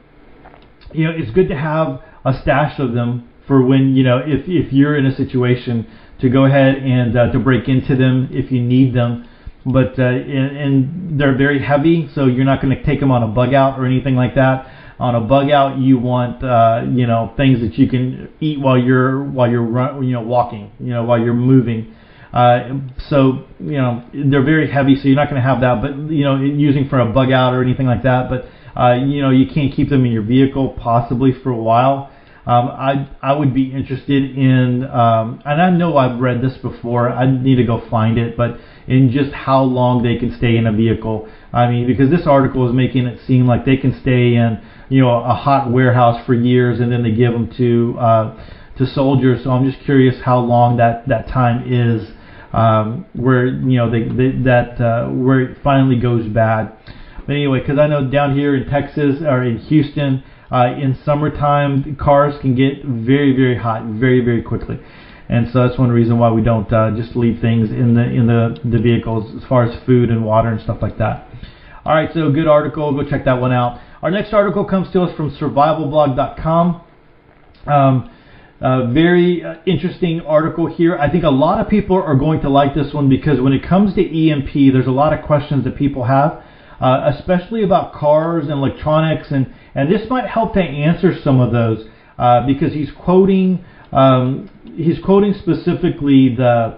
[0.93, 4.47] you know, it's good to have a stash of them for when you know if
[4.47, 5.87] if you're in a situation
[6.19, 9.27] to go ahead and uh, to break into them if you need them.
[9.65, 13.23] But uh, and, and they're very heavy, so you're not going to take them on
[13.23, 14.71] a bug out or anything like that.
[14.99, 18.77] On a bug out, you want uh, you know things that you can eat while
[18.77, 21.95] you're while you're run, you know walking, you know while you're moving.
[22.33, 25.81] Uh, so you know they're very heavy, so you're not going to have that.
[25.81, 28.29] But you know using for a bug out or anything like that.
[28.29, 28.45] But
[28.79, 32.11] uh, you know you can't keep them in your vehicle possibly for a while.
[32.45, 37.11] Um, I I would be interested in, um, and I know I've read this before.
[37.11, 40.65] I need to go find it, but in just how long they can stay in
[40.65, 41.29] a vehicle.
[41.53, 45.01] I mean, because this article is making it seem like they can stay in, you
[45.01, 49.43] know, a hot warehouse for years, and then they give them to uh, to soldiers.
[49.43, 52.09] So I'm just curious how long that that time is,
[52.53, 56.75] um, where you know they, they that uh, where it finally goes bad.
[57.25, 61.95] But anyway, because I know down here in Texas or in Houston uh, in summertime,
[61.95, 64.79] cars can get very, very hot very, very quickly.
[65.29, 68.27] And so that's one reason why we don't uh, just leave things in the in
[68.27, 71.29] the, the vehicles as far as food and water and stuff like that.
[71.85, 72.91] All right, so good article.
[72.91, 73.79] Go check that one out.
[74.01, 76.83] Our next article comes to us from survivalblog.com.
[77.65, 78.11] Um,
[78.61, 80.95] uh, very interesting article here.
[80.97, 83.63] I think a lot of people are going to like this one because when it
[83.67, 86.43] comes to EMP, there's a lot of questions that people have.
[86.81, 91.51] uh, especially about cars and electronics, and and this might help to answer some of
[91.51, 91.85] those
[92.17, 96.77] uh, because he's quoting um, he's quoting specifically the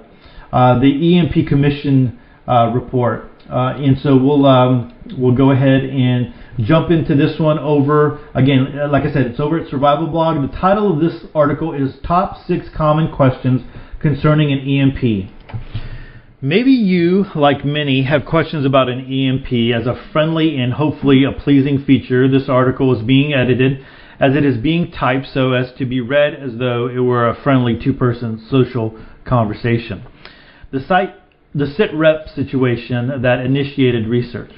[0.52, 6.34] uh, the EMP Commission uh, report, uh, and so we'll um, we'll go ahead and
[6.60, 8.80] jump into this one over again.
[8.80, 10.50] Uh, like I said, it's over at Survival Blog.
[10.50, 13.62] The title of this article is "Top Six Common Questions
[14.00, 15.30] Concerning an EMP."
[16.42, 21.32] Maybe you, like many, have questions about an EMP as a friendly and hopefully a
[21.32, 22.28] pleasing feature.
[22.28, 23.86] This article is being edited
[24.20, 27.42] as it is being typed so as to be read as though it were a
[27.44, 30.04] friendly two-person social conversation.
[30.72, 31.16] The site
[31.56, 34.52] the sitrep situation that initiated research.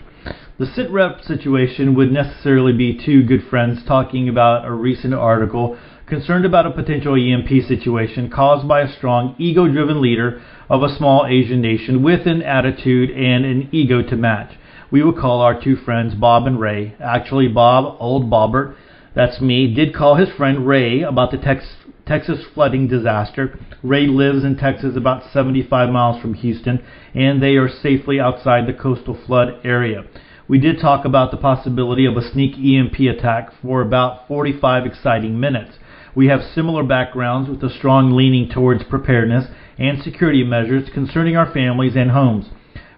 [0.58, 6.46] The sitrep situation would necessarily be two good friends talking about a recent article concerned
[6.46, 11.26] about a potential EMP situation caused by a strong ego driven leader of a small
[11.26, 14.54] Asian nation with an attitude and an ego to match.
[14.90, 16.96] We will call our two friends Bob and Ray.
[17.02, 18.78] Actually, Bob, old Bobbert,
[19.14, 23.60] that's me, did call his friend Ray about the Tex- Texas flooding disaster.
[23.84, 26.82] Ray lives in Texas about 75 miles from Houston,
[27.14, 30.06] and they are safely outside the coastal flood area.
[30.48, 35.40] We did talk about the possibility of a sneak EMP attack for about 45 exciting
[35.40, 35.80] minutes.
[36.14, 39.48] We have similar backgrounds with a strong leaning towards preparedness
[39.80, 42.46] and security measures concerning our families and homes.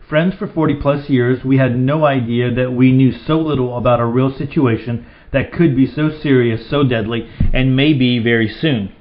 [0.10, 4.02] Friends for 40 plus years, we had no idea that we knew so little about
[4.02, 8.94] a real situation that could be so serious, so deadly, and may be very soon.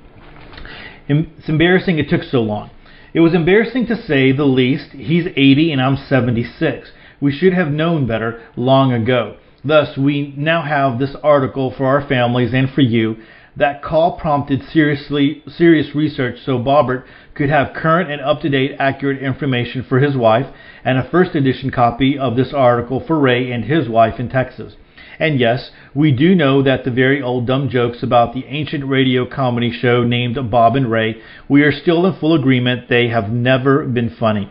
[1.09, 2.71] It's embarrassing it took so long.
[3.13, 4.91] It was embarrassing to say the least.
[4.93, 6.93] He's 80 and I'm 76.
[7.21, 9.37] We should have known better long ago.
[9.65, 13.17] Thus, we now have this article for our families and for you
[13.57, 19.85] that call prompted seriously serious research so Bobbert could have current and up-to-date accurate information
[19.89, 20.47] for his wife
[20.85, 24.75] and a first edition copy of this article for Ray and his wife in Texas.
[25.19, 29.25] And yes, we do know that the very old dumb jokes about the ancient radio
[29.25, 31.17] comedy show named Bob and Ray,
[31.49, 34.51] we are still in full agreement they have never been funny.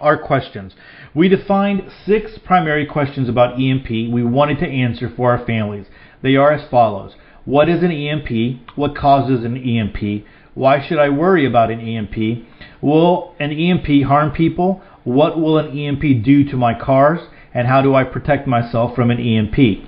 [0.00, 0.72] Our questions.
[1.14, 5.86] We defined six primary questions about EMP we wanted to answer for our families.
[6.22, 7.16] They are as follows.
[7.44, 8.76] What is an EMP?
[8.76, 10.24] What causes an EMP?
[10.54, 12.46] Why should I worry about an EMP?
[12.80, 14.82] Will an EMP harm people?
[15.04, 17.20] What will an EMP do to my cars?
[17.52, 19.86] And how do I protect myself from an EMP?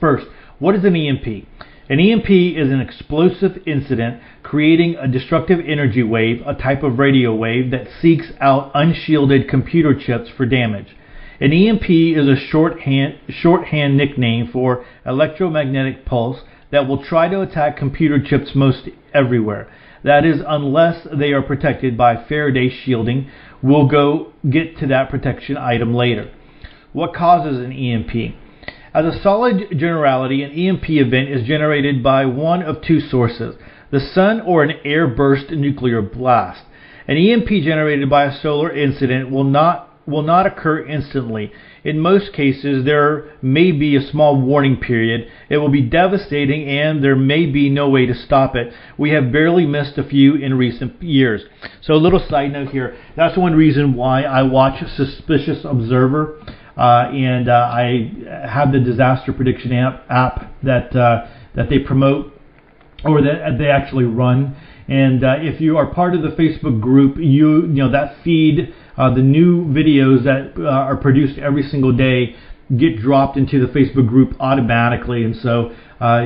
[0.00, 0.26] First,
[0.58, 1.46] what is an EMP?
[1.88, 7.34] An EMP is an explosive incident creating a destructive energy wave, a type of radio
[7.34, 10.96] wave that seeks out unshielded computer chips for damage.
[11.40, 17.76] An EMP is a shorthand, shorthand nickname for electromagnetic pulse that will try to attack
[17.76, 19.68] computer chips most everywhere.
[20.04, 23.28] That is, unless they are protected by Faraday shielding.
[23.60, 26.32] We'll go get to that protection item later.
[26.92, 28.36] What causes an EMP?
[28.94, 33.56] As a solid generality, an EMP event is generated by one of two sources
[33.90, 36.62] the sun or an air burst nuclear blast.
[37.06, 41.52] An EMP generated by a solar incident will not will not occur instantly.
[41.84, 45.28] In most cases, there may be a small warning period.
[45.48, 48.72] It will be devastating and there may be no way to stop it.
[48.98, 51.42] We have barely missed a few in recent years.
[51.82, 52.96] So, a little side note here.
[53.16, 56.40] That's one reason why I watch Suspicious Observer.
[56.82, 58.10] Uh, and uh, I
[58.44, 62.36] have the disaster prediction app, app that uh, that they promote
[63.04, 64.56] or that they actually run.
[64.88, 68.74] And uh, if you are part of the Facebook group, you you know that feed
[68.96, 72.34] uh, the new videos that uh, are produced every single day
[72.76, 75.22] get dropped into the Facebook group automatically.
[75.22, 75.70] And so,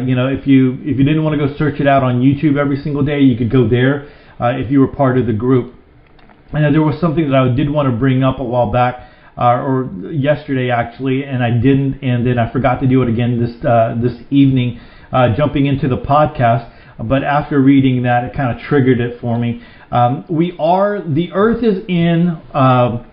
[0.07, 2.57] you know, if you if you didn't want to go search it out on YouTube
[2.57, 4.09] every single day, you could go there
[4.41, 5.75] if you were part of the group.
[6.55, 9.11] And there was something that I did want to bring up a while back.
[9.39, 13.39] Uh, or yesterday actually, and I didn't, and then I forgot to do it again
[13.39, 14.81] this uh, this evening,
[15.37, 16.73] jumping into the podcast.
[16.99, 19.63] But after reading that, it kind of triggered it for me.
[19.91, 23.05] Um, we are the Earth is in uh,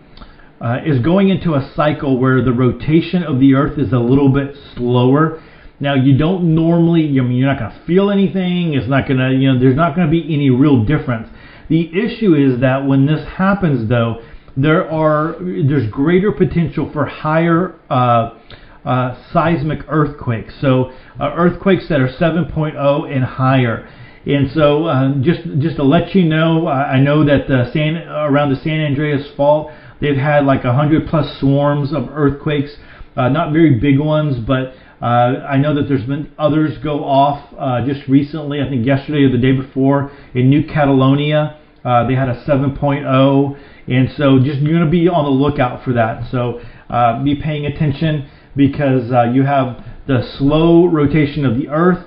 [0.62, 4.30] uh, is going into a cycle where the rotation of the Earth is a little
[4.30, 5.44] bit slower.
[5.80, 8.74] Now you don't normally, I mean, you're not going to feel anything.
[8.74, 11.28] It's not going to, you know, there's not going to be any real difference.
[11.68, 14.24] The issue is that when this happens, though,
[14.56, 18.38] there are there's greater potential for higher uh,
[18.86, 20.54] uh, seismic earthquakes.
[20.62, 23.90] So uh, earthquakes that are 7.0 and higher.
[24.26, 28.52] And so, uh, just just to let you know, I know that the San around
[28.52, 32.76] the San Andreas Fault, they've had like a hundred plus swarms of earthquakes.
[33.18, 37.52] Uh, not very big ones, but uh, I know that there's been others go off
[37.86, 38.62] just recently.
[38.62, 44.10] I think yesterday or the day before in New Caledonia, they had a 7.0, and
[44.18, 46.32] so just you're going to be on the lookout for that.
[46.32, 52.06] So uh, be paying attention because uh, you have the slow rotation of the Earth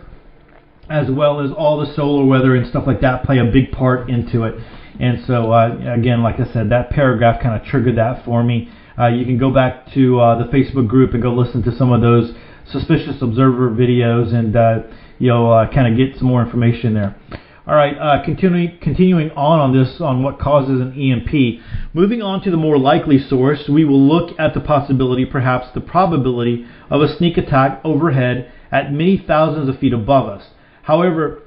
[0.88, 4.08] as well as all the solar weather and stuff like that play a big part
[4.08, 4.54] into it.
[5.00, 8.70] And so, uh, again, like I said, that paragraph kind of triggered that for me.
[8.98, 11.92] Uh, you can go back to uh, the Facebook group and go listen to some
[11.92, 12.32] of those
[12.70, 14.78] suspicious observer videos and uh,
[15.18, 17.14] you'll uh, kind of get some more information there.
[17.68, 21.60] All right, uh, continuing continuing on on this on what causes an EMP.
[21.94, 25.80] Moving on to the more likely source, we will look at the possibility, perhaps the
[25.80, 30.50] probability, of a sneak attack overhead at many thousands of feet above us.
[30.84, 31.42] However,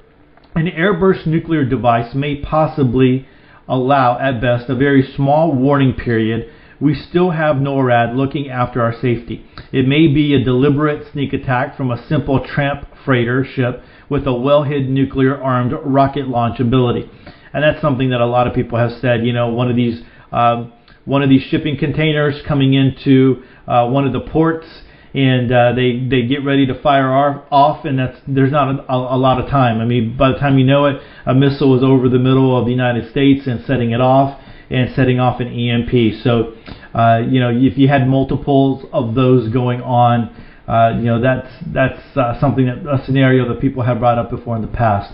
[0.54, 3.26] an airburst nuclear device may possibly
[3.66, 6.50] allow, at best, a very small warning period.
[6.78, 9.46] We still have NORAD looking after our safety.
[9.72, 14.34] It may be a deliberate sneak attack from a simple tramp freighter ship with a
[14.34, 17.08] well-hid nuclear-armed rocket launch ability.
[17.54, 19.24] And that's something that a lot of people have said.
[19.24, 20.72] You know, one of these um,
[21.04, 24.66] one of these shipping containers coming into uh, one of the ports,
[25.14, 29.18] and uh, they they get ready to fire off, and that's there's not a, a,
[29.18, 29.80] lot of time.
[29.80, 32.66] I mean, by the time you know it, a missile is over the middle of
[32.66, 34.40] the United States and setting it off
[34.70, 36.22] and setting off an EMP.
[36.22, 36.54] So,
[36.94, 40.32] uh, you know, if you had multiples of those going on,
[40.70, 44.30] uh, you know, that's that's uh, something that a scenario that people have brought up
[44.30, 45.12] before in the past.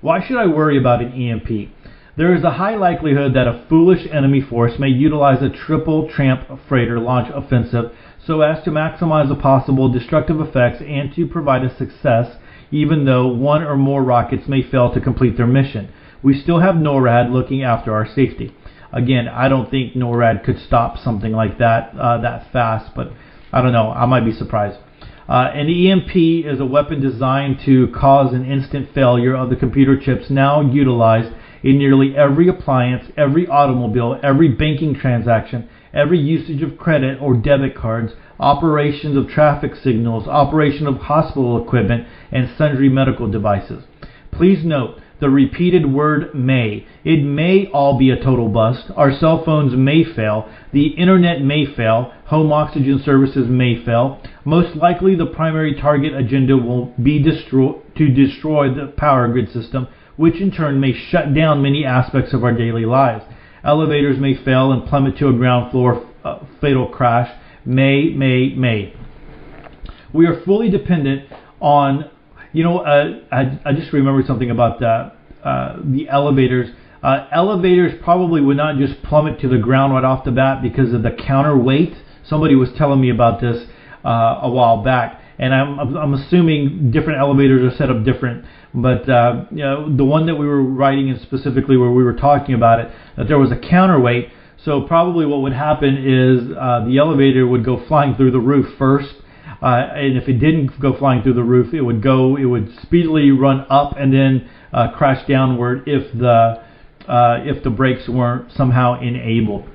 [0.00, 1.70] Why should I worry about an EMP?
[2.16, 6.58] There is a high likelihood that a foolish enemy force may utilize a triple tramp
[6.68, 7.92] freighter launch offensive
[8.26, 12.36] so as to maximize the possible destructive effects and to provide a success
[12.72, 15.88] even though one or more rockets may fail to complete their mission.
[16.22, 18.54] We still have NORAD looking after our safety.
[18.92, 23.12] Again, I don't think NORAD could stop something like that uh, that fast, but
[23.52, 23.90] I don't know.
[23.90, 24.78] I might be surprised.
[25.28, 29.98] Uh, an EMP is a weapon designed to cause an instant failure of the computer
[29.98, 31.32] chips now utilized
[31.62, 37.76] in nearly every appliance, every automobile, every banking transaction, every usage of credit or debit
[37.76, 43.84] cards, operations of traffic signals, operation of hospital equipment, and sundry medical devices.
[44.32, 46.84] Please note the repeated word may.
[47.04, 48.90] It may all be a total bust.
[48.96, 50.52] Our cell phones may fail.
[50.72, 52.12] The internet may fail.
[52.26, 54.20] Home oxygen services may fail.
[54.44, 59.86] Most likely, the primary target agenda will be destroy, to destroy the power grid system,
[60.16, 63.24] which in turn may shut down many aspects of our daily lives.
[63.62, 67.30] Elevators may fail and plummet to a ground floor uh, fatal crash.
[67.64, 68.92] May, may, may.
[70.12, 72.10] We are fully dependent on
[72.52, 75.12] you know, uh, I, I just remembered something about the,
[75.46, 76.70] uh, the elevators.
[77.02, 80.92] Uh, elevators probably would not just plummet to the ground right off the bat because
[80.92, 81.94] of the counterweight.
[82.24, 83.66] Somebody was telling me about this
[84.04, 88.44] uh, a while back, and I'm, I'm assuming different elevators are set up different.
[88.74, 92.14] But uh, you know, the one that we were writing in specifically where we were
[92.14, 94.30] talking about it, that there was a counterweight.
[94.64, 98.78] So probably what would happen is uh, the elevator would go flying through the roof
[98.78, 99.12] first,
[99.62, 102.68] uh, and if it didn't go flying through the roof, it would go, it would
[102.82, 106.62] speedily run up and then uh, crash downward if the
[107.08, 109.68] uh, if the brakes weren't somehow enabled.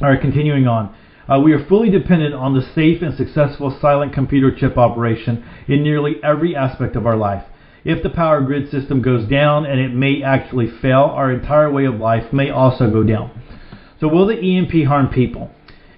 [0.00, 0.94] All right, continuing on.
[1.28, 5.82] Uh, we are fully dependent on the safe and successful silent computer chip operation in
[5.82, 7.44] nearly every aspect of our life.
[7.84, 11.84] If the power grid system goes down, and it may actually fail, our entire way
[11.84, 13.30] of life may also go down.
[14.00, 15.50] So, will the EMP harm people?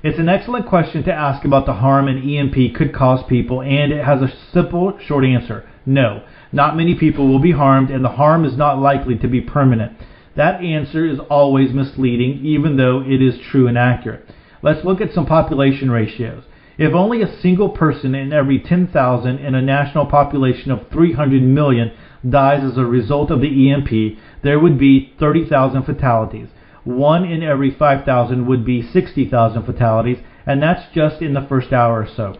[0.06, 3.90] It's an excellent question to ask about the harm an EMP could cause people, and
[3.90, 6.22] it has a simple, short answer no.
[6.52, 9.98] Not many people will be harmed, and the harm is not likely to be permanent.
[10.36, 14.30] That answer is always misleading, even though it is true and accurate.
[14.62, 16.44] Let's look at some population ratios.
[16.78, 21.90] If only a single person in every 10,000 in a national population of 300 million
[22.30, 26.46] dies as a result of the EMP, there would be 30,000 fatalities
[26.86, 32.00] one in every 5,000 would be 60,000 fatalities, and that's just in the first hour
[32.02, 32.38] or so.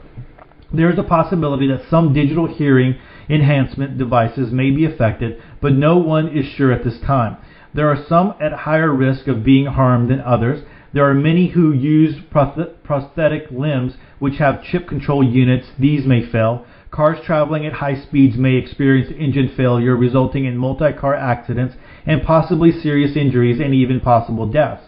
[0.72, 2.96] There is a possibility that some digital hearing
[3.28, 7.36] enhancement devices may be affected, but no one is sure at this time.
[7.74, 10.64] There are some at higher risk of being harmed than others.
[10.92, 15.66] There are many who use prosthetic limbs which have chip control units.
[15.78, 16.64] These may fail.
[16.90, 21.74] Cars traveling at high speeds may experience engine failure, resulting in multi car accidents
[22.06, 24.84] and possibly serious injuries and even possible deaths.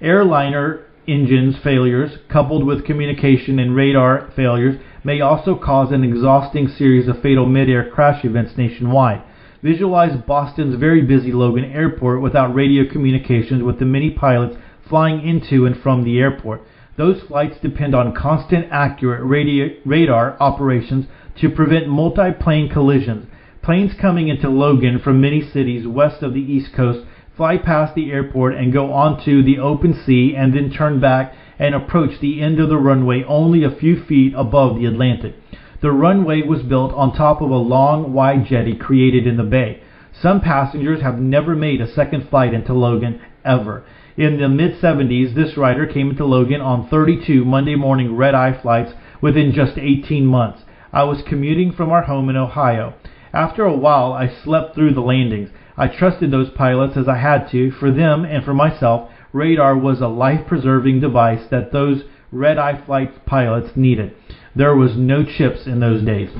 [0.00, 7.08] Airliner engines failures, coupled with communication and radar failures, may also cause an exhausting series
[7.08, 9.22] of fatal mid-air crash events nationwide.
[9.62, 14.56] Visualize Boston's very busy Logan Airport without radio communications with the many pilots
[14.88, 16.62] flying into and from the airport.
[16.96, 21.06] Those flights depend on constant accurate radio, radar operations
[21.40, 23.26] to prevent multi-plane collisions.
[23.62, 28.10] Planes coming into Logan from many cities west of the East Coast fly past the
[28.10, 32.58] airport and go onto the open sea and then turn back and approach the end
[32.58, 35.34] of the runway only a few feet above the Atlantic.
[35.82, 39.82] The runway was built on top of a long, wide jetty created in the bay.
[40.12, 43.84] Some passengers have never made a second flight into Logan ever.
[44.16, 48.58] In the mid 70s, this writer came into Logan on 32 Monday morning red eye
[48.60, 50.62] flights within just 18 months.
[50.92, 52.94] I was commuting from our home in Ohio.
[53.32, 55.50] After a while, I slept through the landings.
[55.76, 57.70] I trusted those pilots as I had to.
[57.70, 62.82] For them and for myself, radar was a life preserving device that those red eye
[62.84, 64.14] flight pilots needed.
[64.56, 66.30] There was no chips in those days.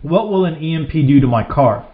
[0.00, 1.86] What will an EMP do to my car?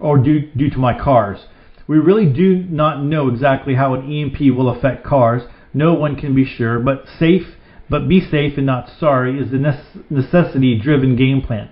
[0.00, 1.40] Or do, do to my cars?
[1.86, 5.42] We really do not know exactly how an EMP will affect cars.
[5.74, 7.46] No one can be sure, but safe,
[7.90, 9.76] but be safe and not sorry is the
[10.08, 11.68] necessity-driven game plan.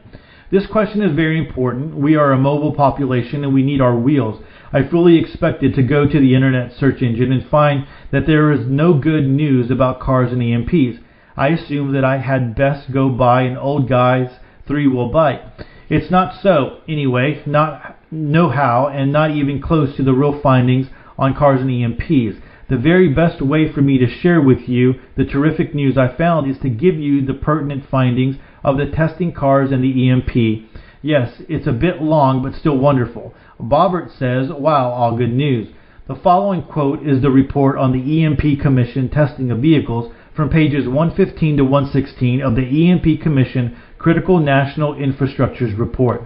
[0.51, 1.95] This question is very important.
[1.97, 4.43] We are a mobile population and we need our wheels.
[4.73, 8.67] I fully expected to go to the internet search engine and find that there is
[8.67, 11.01] no good news about cars and EMPs.
[11.37, 14.31] I assumed that I had best go buy an old guy's
[14.67, 15.43] three-wheel bike.
[15.89, 20.89] It's not so, anyway, not know how and not even close to the real findings
[21.17, 22.41] on cars and EMPs.
[22.69, 26.51] The very best way for me to share with you the terrific news I found
[26.51, 30.69] is to give you the pertinent findings of the testing cars and the EMP.
[31.01, 33.35] Yes, it's a bit long, but still wonderful.
[33.59, 35.69] Bobbert says, wow, all good news.
[36.09, 40.87] The following quote is the report on the EMP Commission testing of vehicles from pages
[40.87, 46.23] 115 to 116 of the EMP Commission Critical National Infrastructures Report.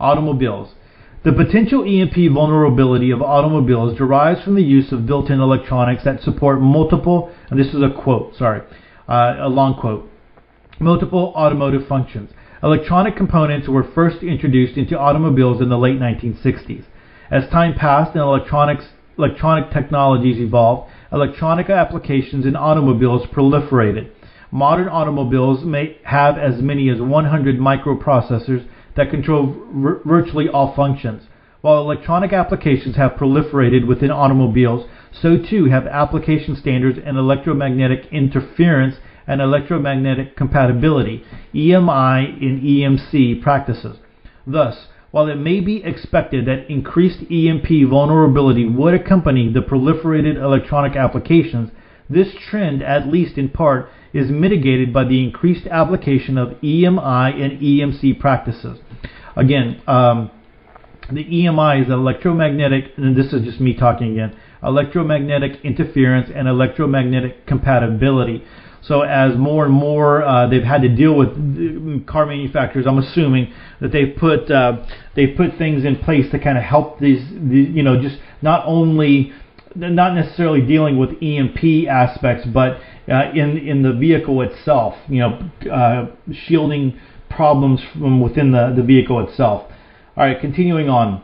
[0.00, 0.74] Automobiles.
[1.26, 6.60] The potential EMP vulnerability of automobiles derives from the use of built-in electronics that support
[6.60, 8.60] multiple, and this is a quote, sorry,
[9.08, 10.08] uh, a long quote,
[10.78, 12.30] multiple automotive functions.
[12.62, 16.84] Electronic components were first introduced into automobiles in the late 1960s.
[17.28, 18.84] As time passed and electronics,
[19.18, 24.12] electronic technologies evolved, electronic applications in automobiles proliferated.
[24.52, 28.64] Modern automobiles may have as many as 100 microprocessors
[28.96, 31.24] that control r- virtually all functions.
[31.60, 38.96] While electronic applications have proliferated within automobiles, so too have application standards and electromagnetic interference
[39.26, 41.24] and electromagnetic compatibility,
[41.54, 43.98] EMI and EMC practices.
[44.46, 50.94] Thus, while it may be expected that increased EMP vulnerability would accompany the proliferated electronic
[50.94, 51.70] applications,
[52.08, 57.60] this trend, at least in part, is mitigated by the increased application of EMI and
[57.60, 58.78] EMC practices.
[59.36, 60.30] Again, um,
[61.12, 67.46] the EMI is electromagnetic, and this is just me talking again, electromagnetic interference and electromagnetic
[67.46, 68.42] compatibility.
[68.82, 73.52] So as more and more uh, they've had to deal with car manufacturers, I'm assuming
[73.80, 77.68] that they've put uh, they've put things in place to kind of help these, these,
[77.70, 79.32] you know, just not only
[79.74, 85.50] not necessarily dealing with EMP aspects, but uh, in in the vehicle itself, you know,
[85.70, 86.98] uh, shielding
[87.36, 89.70] problems from within the, the vehicle itself.
[90.16, 91.22] All right, continuing on.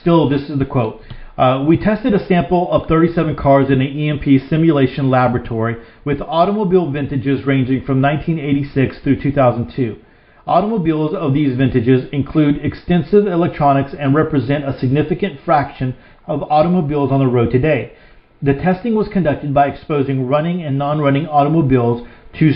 [0.00, 1.00] Still, this is the quote.
[1.36, 6.92] Uh, we tested a sample of 37 cars in an EMP simulation laboratory with automobile
[6.92, 9.98] vintages ranging from 1986 through 2002.
[10.46, 17.18] Automobiles of these vintages include extensive electronics and represent a significant fraction of automobiles on
[17.18, 17.92] the road today.
[18.40, 22.06] The testing was conducted by exposing running and non-running automobiles
[22.38, 22.52] to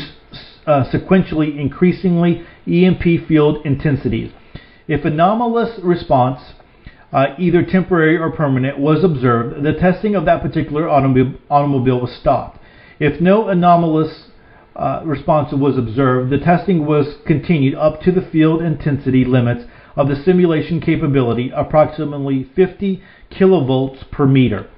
[0.69, 4.31] uh, sequentially increasingly EMP field intensities.
[4.87, 6.41] If anomalous response
[7.13, 12.13] uh, either temporary or permanent, was observed, the testing of that particular automobile, automobile was
[12.13, 12.59] stopped.
[13.01, 14.29] If no anomalous
[14.77, 19.65] uh, response was observed, the testing was continued up to the field intensity limits
[19.97, 24.69] of the simulation capability, approximately 50 kilovolts per meter.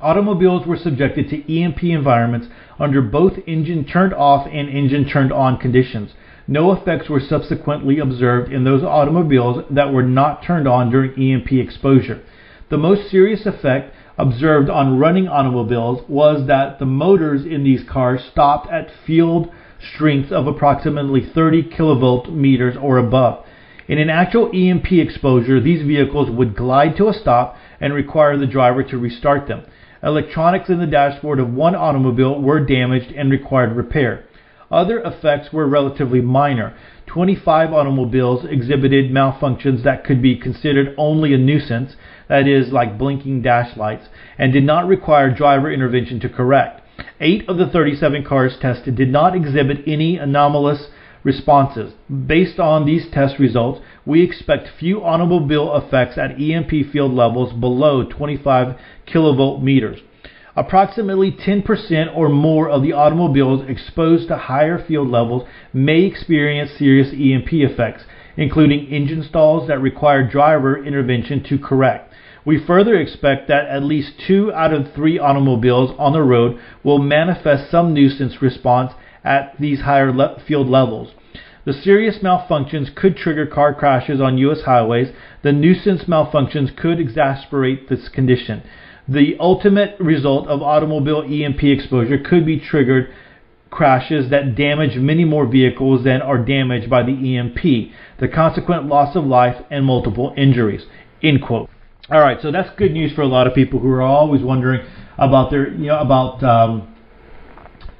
[0.00, 2.48] Automobiles were subjected to EMP environments
[2.78, 6.12] under both engine turned off and engine turned on conditions.
[6.48, 11.52] No effects were subsequently observed in those automobiles that were not turned on during EMP
[11.52, 12.22] exposure.
[12.68, 18.22] The most serious effect observed on running automobiles was that the motors in these cars
[18.24, 19.52] stopped at field
[19.94, 23.44] strengths of approximately 30 kilovolt meters or above.
[23.88, 28.46] In an actual EMP exposure, these vehicles would glide to a stop and require the
[28.46, 29.62] driver to restart them.
[30.06, 34.24] Electronics in the dashboard of one automobile were damaged and required repair.
[34.70, 36.76] Other effects were relatively minor.
[37.06, 41.96] 25 automobiles exhibited malfunctions that could be considered only a nuisance,
[42.28, 44.06] that is, like blinking dash lights,
[44.38, 46.82] and did not require driver intervention to correct.
[47.18, 50.86] Eight of the 37 cars tested did not exhibit any anomalous
[51.24, 51.94] responses.
[52.26, 58.04] Based on these test results, we expect few automobile effects at EMP field levels below
[58.04, 58.76] 25
[59.06, 59.98] kilovolt meters.
[60.54, 67.08] Approximately 10% or more of the automobiles exposed to higher field levels may experience serious
[67.08, 68.04] EMP effects,
[68.38, 72.14] including engine stalls that require driver intervention to correct.
[72.46, 77.00] We further expect that at least two out of three automobiles on the road will
[77.00, 78.92] manifest some nuisance response
[79.24, 81.12] at these higher le- field levels.
[81.66, 84.62] The serious malfunctions could trigger car crashes on U.S.
[84.62, 85.08] highways.
[85.42, 88.62] The nuisance malfunctions could exacerbate this condition.
[89.08, 93.12] The ultimate result of automobile EMP exposure could be triggered
[93.70, 97.90] crashes that damage many more vehicles than are damaged by the EMP,
[98.20, 100.86] the consequent loss of life and multiple injuries.
[101.20, 101.68] End quote.
[102.08, 104.86] All right, so that's good news for a lot of people who are always wondering
[105.18, 106.94] about their, you know, about um,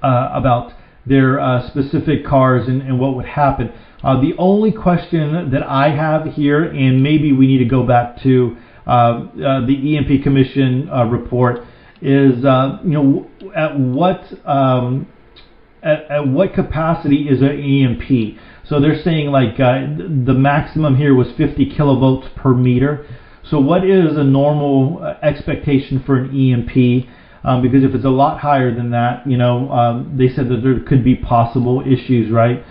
[0.00, 0.72] uh, about
[1.06, 3.72] their uh, specific cars and, and, what would happen.
[4.02, 8.20] Uh, the only question that I have here, and maybe we need to go back
[8.22, 11.60] to uh, uh, the EMP Commission uh, report,
[12.02, 15.08] is you know at what um,
[15.82, 18.38] at, at, what capacity is an EMP?
[18.68, 23.06] So they're saying like the maximum here was 50 kilovolts per meter.
[23.48, 27.06] So what is a normal expectation for an EMP?
[27.46, 30.62] Um, because if it's a lot higher than that, you know, um, they said that
[30.64, 32.64] there could be possible issues, right,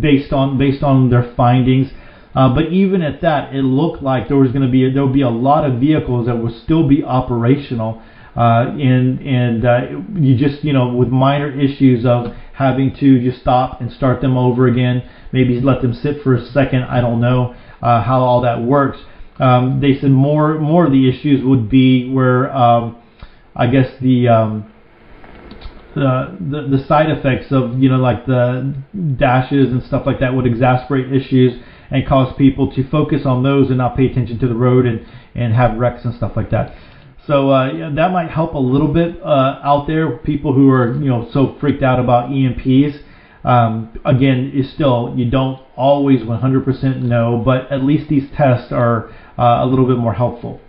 [0.00, 1.88] based on based on their findings.
[2.32, 5.12] Uh, but even at that, it looked like there was going to be there would
[5.12, 8.00] be a lot of vehicles that would still be operational,
[8.36, 9.80] uh, and and uh,
[10.14, 14.36] you just you know with minor issues of having to just stop and start them
[14.36, 15.02] over again,
[15.32, 16.84] maybe let them sit for a second.
[16.84, 18.98] I don't know uh, how all that works.
[19.40, 23.01] Um, they said more more of the issues would be where um,
[23.54, 24.72] I guess the um,
[25.94, 28.74] the, the the side effects of you know like the
[29.16, 33.68] dashes and stuff like that would exasperate issues and cause people to focus on those
[33.68, 36.74] and not pay attention to the road and and have wrecks and stuff like that.
[37.26, 40.18] So uh, yeah, that might help a little bit uh, out there.
[40.18, 43.00] People who are you know so freaked out about EMPs.
[43.44, 49.08] Um, again, is still you don't always 100% know, but at least these tests are
[49.36, 50.60] uh, a little bit more helpful.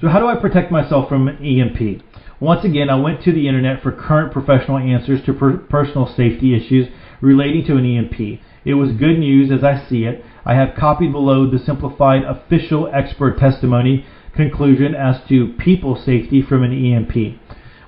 [0.00, 2.02] So how do I protect myself from EMP?
[2.38, 6.54] Once again, I went to the internet for current professional answers to per- personal safety
[6.54, 6.88] issues
[7.22, 8.40] relating to an EMP.
[8.64, 10.22] It was good news as I see it.
[10.44, 16.62] I have copied below the simplified official expert testimony conclusion as to people safety from
[16.62, 17.40] an EMP.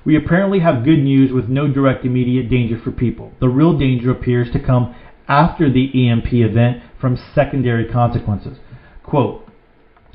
[0.03, 3.31] We apparently have good news with no direct immediate danger for people.
[3.39, 4.95] The real danger appears to come
[5.27, 8.57] after the EMP event from secondary consequences.
[9.03, 9.47] Quote,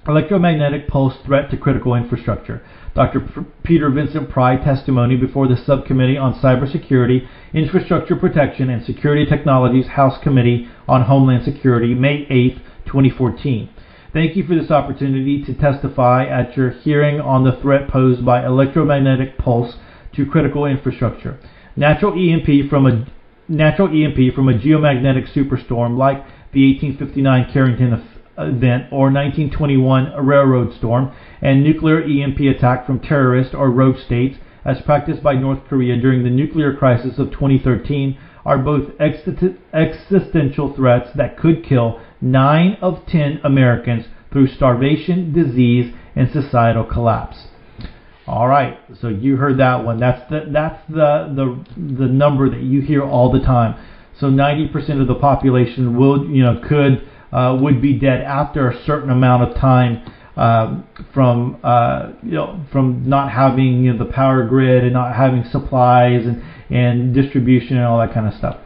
[0.08, 2.62] electromagnetic pulse threat to critical infrastructure.
[2.94, 3.20] Dr.
[3.64, 10.22] Peter Vincent Pry testimony before the Subcommittee on Cybersecurity, Infrastructure Protection, and Security Technologies House
[10.22, 13.68] Committee on Homeland Security, May 8, 2014.
[14.12, 18.46] Thank you for this opportunity to testify at your hearing on the threat posed by
[18.46, 19.74] electromagnetic pulse
[20.14, 21.40] to critical infrastructure.
[21.74, 23.06] Natural EMP from a
[23.48, 31.12] natural EMP from a geomagnetic superstorm like the 1859 Carrington event or 1921 railroad storm
[31.40, 36.24] and nuclear EMP attack from terrorist or rogue states as practiced by North Korea during
[36.24, 43.40] the nuclear crisis of 2013 are both existential threats that could kill 9 of 10
[43.44, 47.48] Americans through starvation, disease, and societal collapse.
[48.26, 50.00] All right, so you heard that one.
[50.00, 53.76] That's the that's the the the number that you hear all the time.
[54.18, 58.84] So 90% of the population will you know could uh, would be dead after a
[58.84, 60.02] certain amount of time
[60.36, 60.82] uh,
[61.12, 65.44] from uh, you know from not having you know, the power grid and not having
[65.50, 68.58] supplies and, and distribution and all that kind of stuff.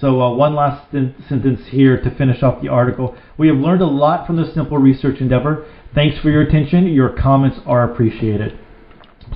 [0.00, 3.16] So uh, one last sentence here to finish off the article.
[3.38, 5.66] We have learned a lot from this simple research endeavor.
[5.94, 6.88] Thanks for your attention.
[6.88, 8.58] Your comments are appreciated.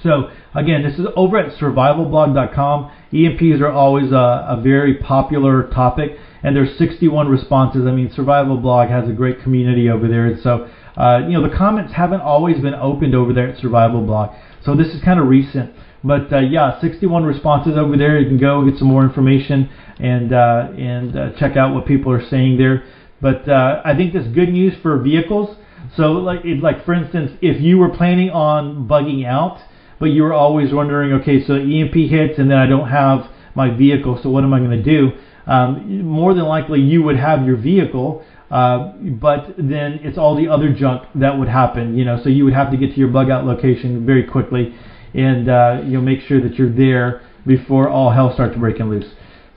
[0.03, 2.93] So again, this is over at survivalblog.com.
[3.13, 7.87] EMPs are always a, a very popular topic and there's 61 responses.
[7.87, 11.43] I mean, Survival Blog has a great community over there, and so uh, you know
[11.43, 14.35] the comments haven't always been opened over there at Survival Blog.
[14.65, 15.73] So this is kind of recent,
[16.05, 18.21] but uh, yeah, 61 responses over there.
[18.21, 22.13] You can go get some more information and uh, and uh, check out what people
[22.13, 22.85] are saying there.
[23.21, 25.57] But uh, I think that's good news for vehicles.
[25.97, 29.59] So like it, like for instance, if you were planning on bugging out,
[29.99, 33.71] but you were always wondering, okay, so EMP hits and then I don't have my
[33.71, 35.13] vehicle, so what am I going to do?
[35.47, 40.49] um, more than likely you would have your vehicle, uh, but then it's all the
[40.49, 41.97] other junk that would happen.
[41.97, 44.75] You know, so you would have to get to your bug out location very quickly,
[45.15, 49.07] and uh, you know make sure that you're there before all hell starts breaking loose.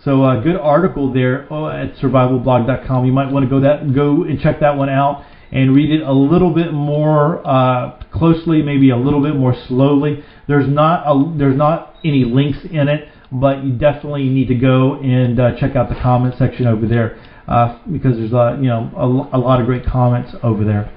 [0.03, 3.05] So a uh, good article there oh, at survivalblog.com.
[3.05, 5.25] You might want to go that go and check that one out.
[5.51, 10.23] And read it a little bit more uh, closely, maybe a little bit more slowly.
[10.47, 14.95] There's not a, there's not any links in it, but you definitely need to go
[14.95, 18.91] and uh, check out the comment section over there uh, because there's a you know
[18.95, 20.91] a, a lot of great comments over there.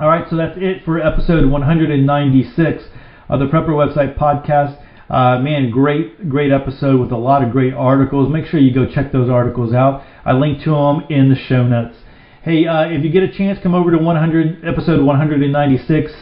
[0.00, 2.84] All right, so that's it for episode 196
[3.28, 4.80] of the Prepper Website podcast.
[5.08, 8.32] Uh, man, great, great episode with a lot of great articles.
[8.32, 10.02] Make sure you go check those articles out.
[10.24, 11.96] I link to them in the show notes.
[12.44, 16.12] Hey, uh, if you get a chance, come over to 100 episode 196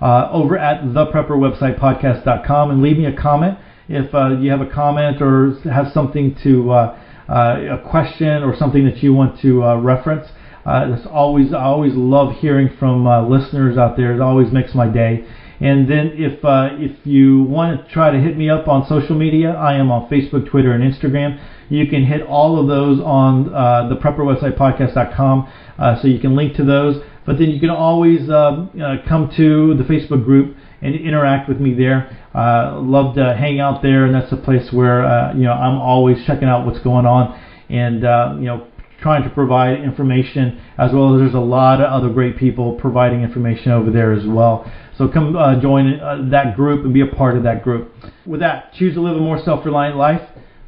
[0.00, 3.58] uh, over at theprepperwebsitepodcast.com and leave me a comment.
[3.88, 8.56] If uh, you have a comment or have something to uh, uh, a question or
[8.56, 10.28] something that you want to uh, reference,
[10.64, 14.14] uh, it's always I always love hearing from listeners out there.
[14.14, 15.26] It always makes my day.
[15.62, 19.16] And then if uh, if you want to try to hit me up on social
[19.16, 21.40] media, I am on Facebook, Twitter, and Instagram.
[21.68, 25.48] You can hit all of those on uh, the Prepper Website Podcast.com,
[25.78, 27.00] uh, so you can link to those.
[27.24, 31.60] But then you can always uh, uh, come to the Facebook group and interact with
[31.60, 32.10] me there.
[32.34, 35.78] Uh, love to hang out there, and that's a place where uh, you know I'm
[35.80, 37.40] always checking out what's going on,
[37.70, 38.02] and
[38.42, 38.66] you know
[39.02, 43.22] trying to provide information as well as there's a lot of other great people providing
[43.22, 44.70] information over there as well.
[44.96, 47.92] So come uh, join uh, that group and be a part of that group.
[48.24, 50.22] With that, choose to live a more self-reliant life.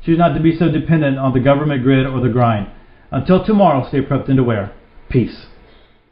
[0.04, 2.68] Choose not to be so dependent on the government grid or the grind.
[3.10, 4.72] Until tomorrow, stay prepped and aware.
[5.08, 5.46] Peace.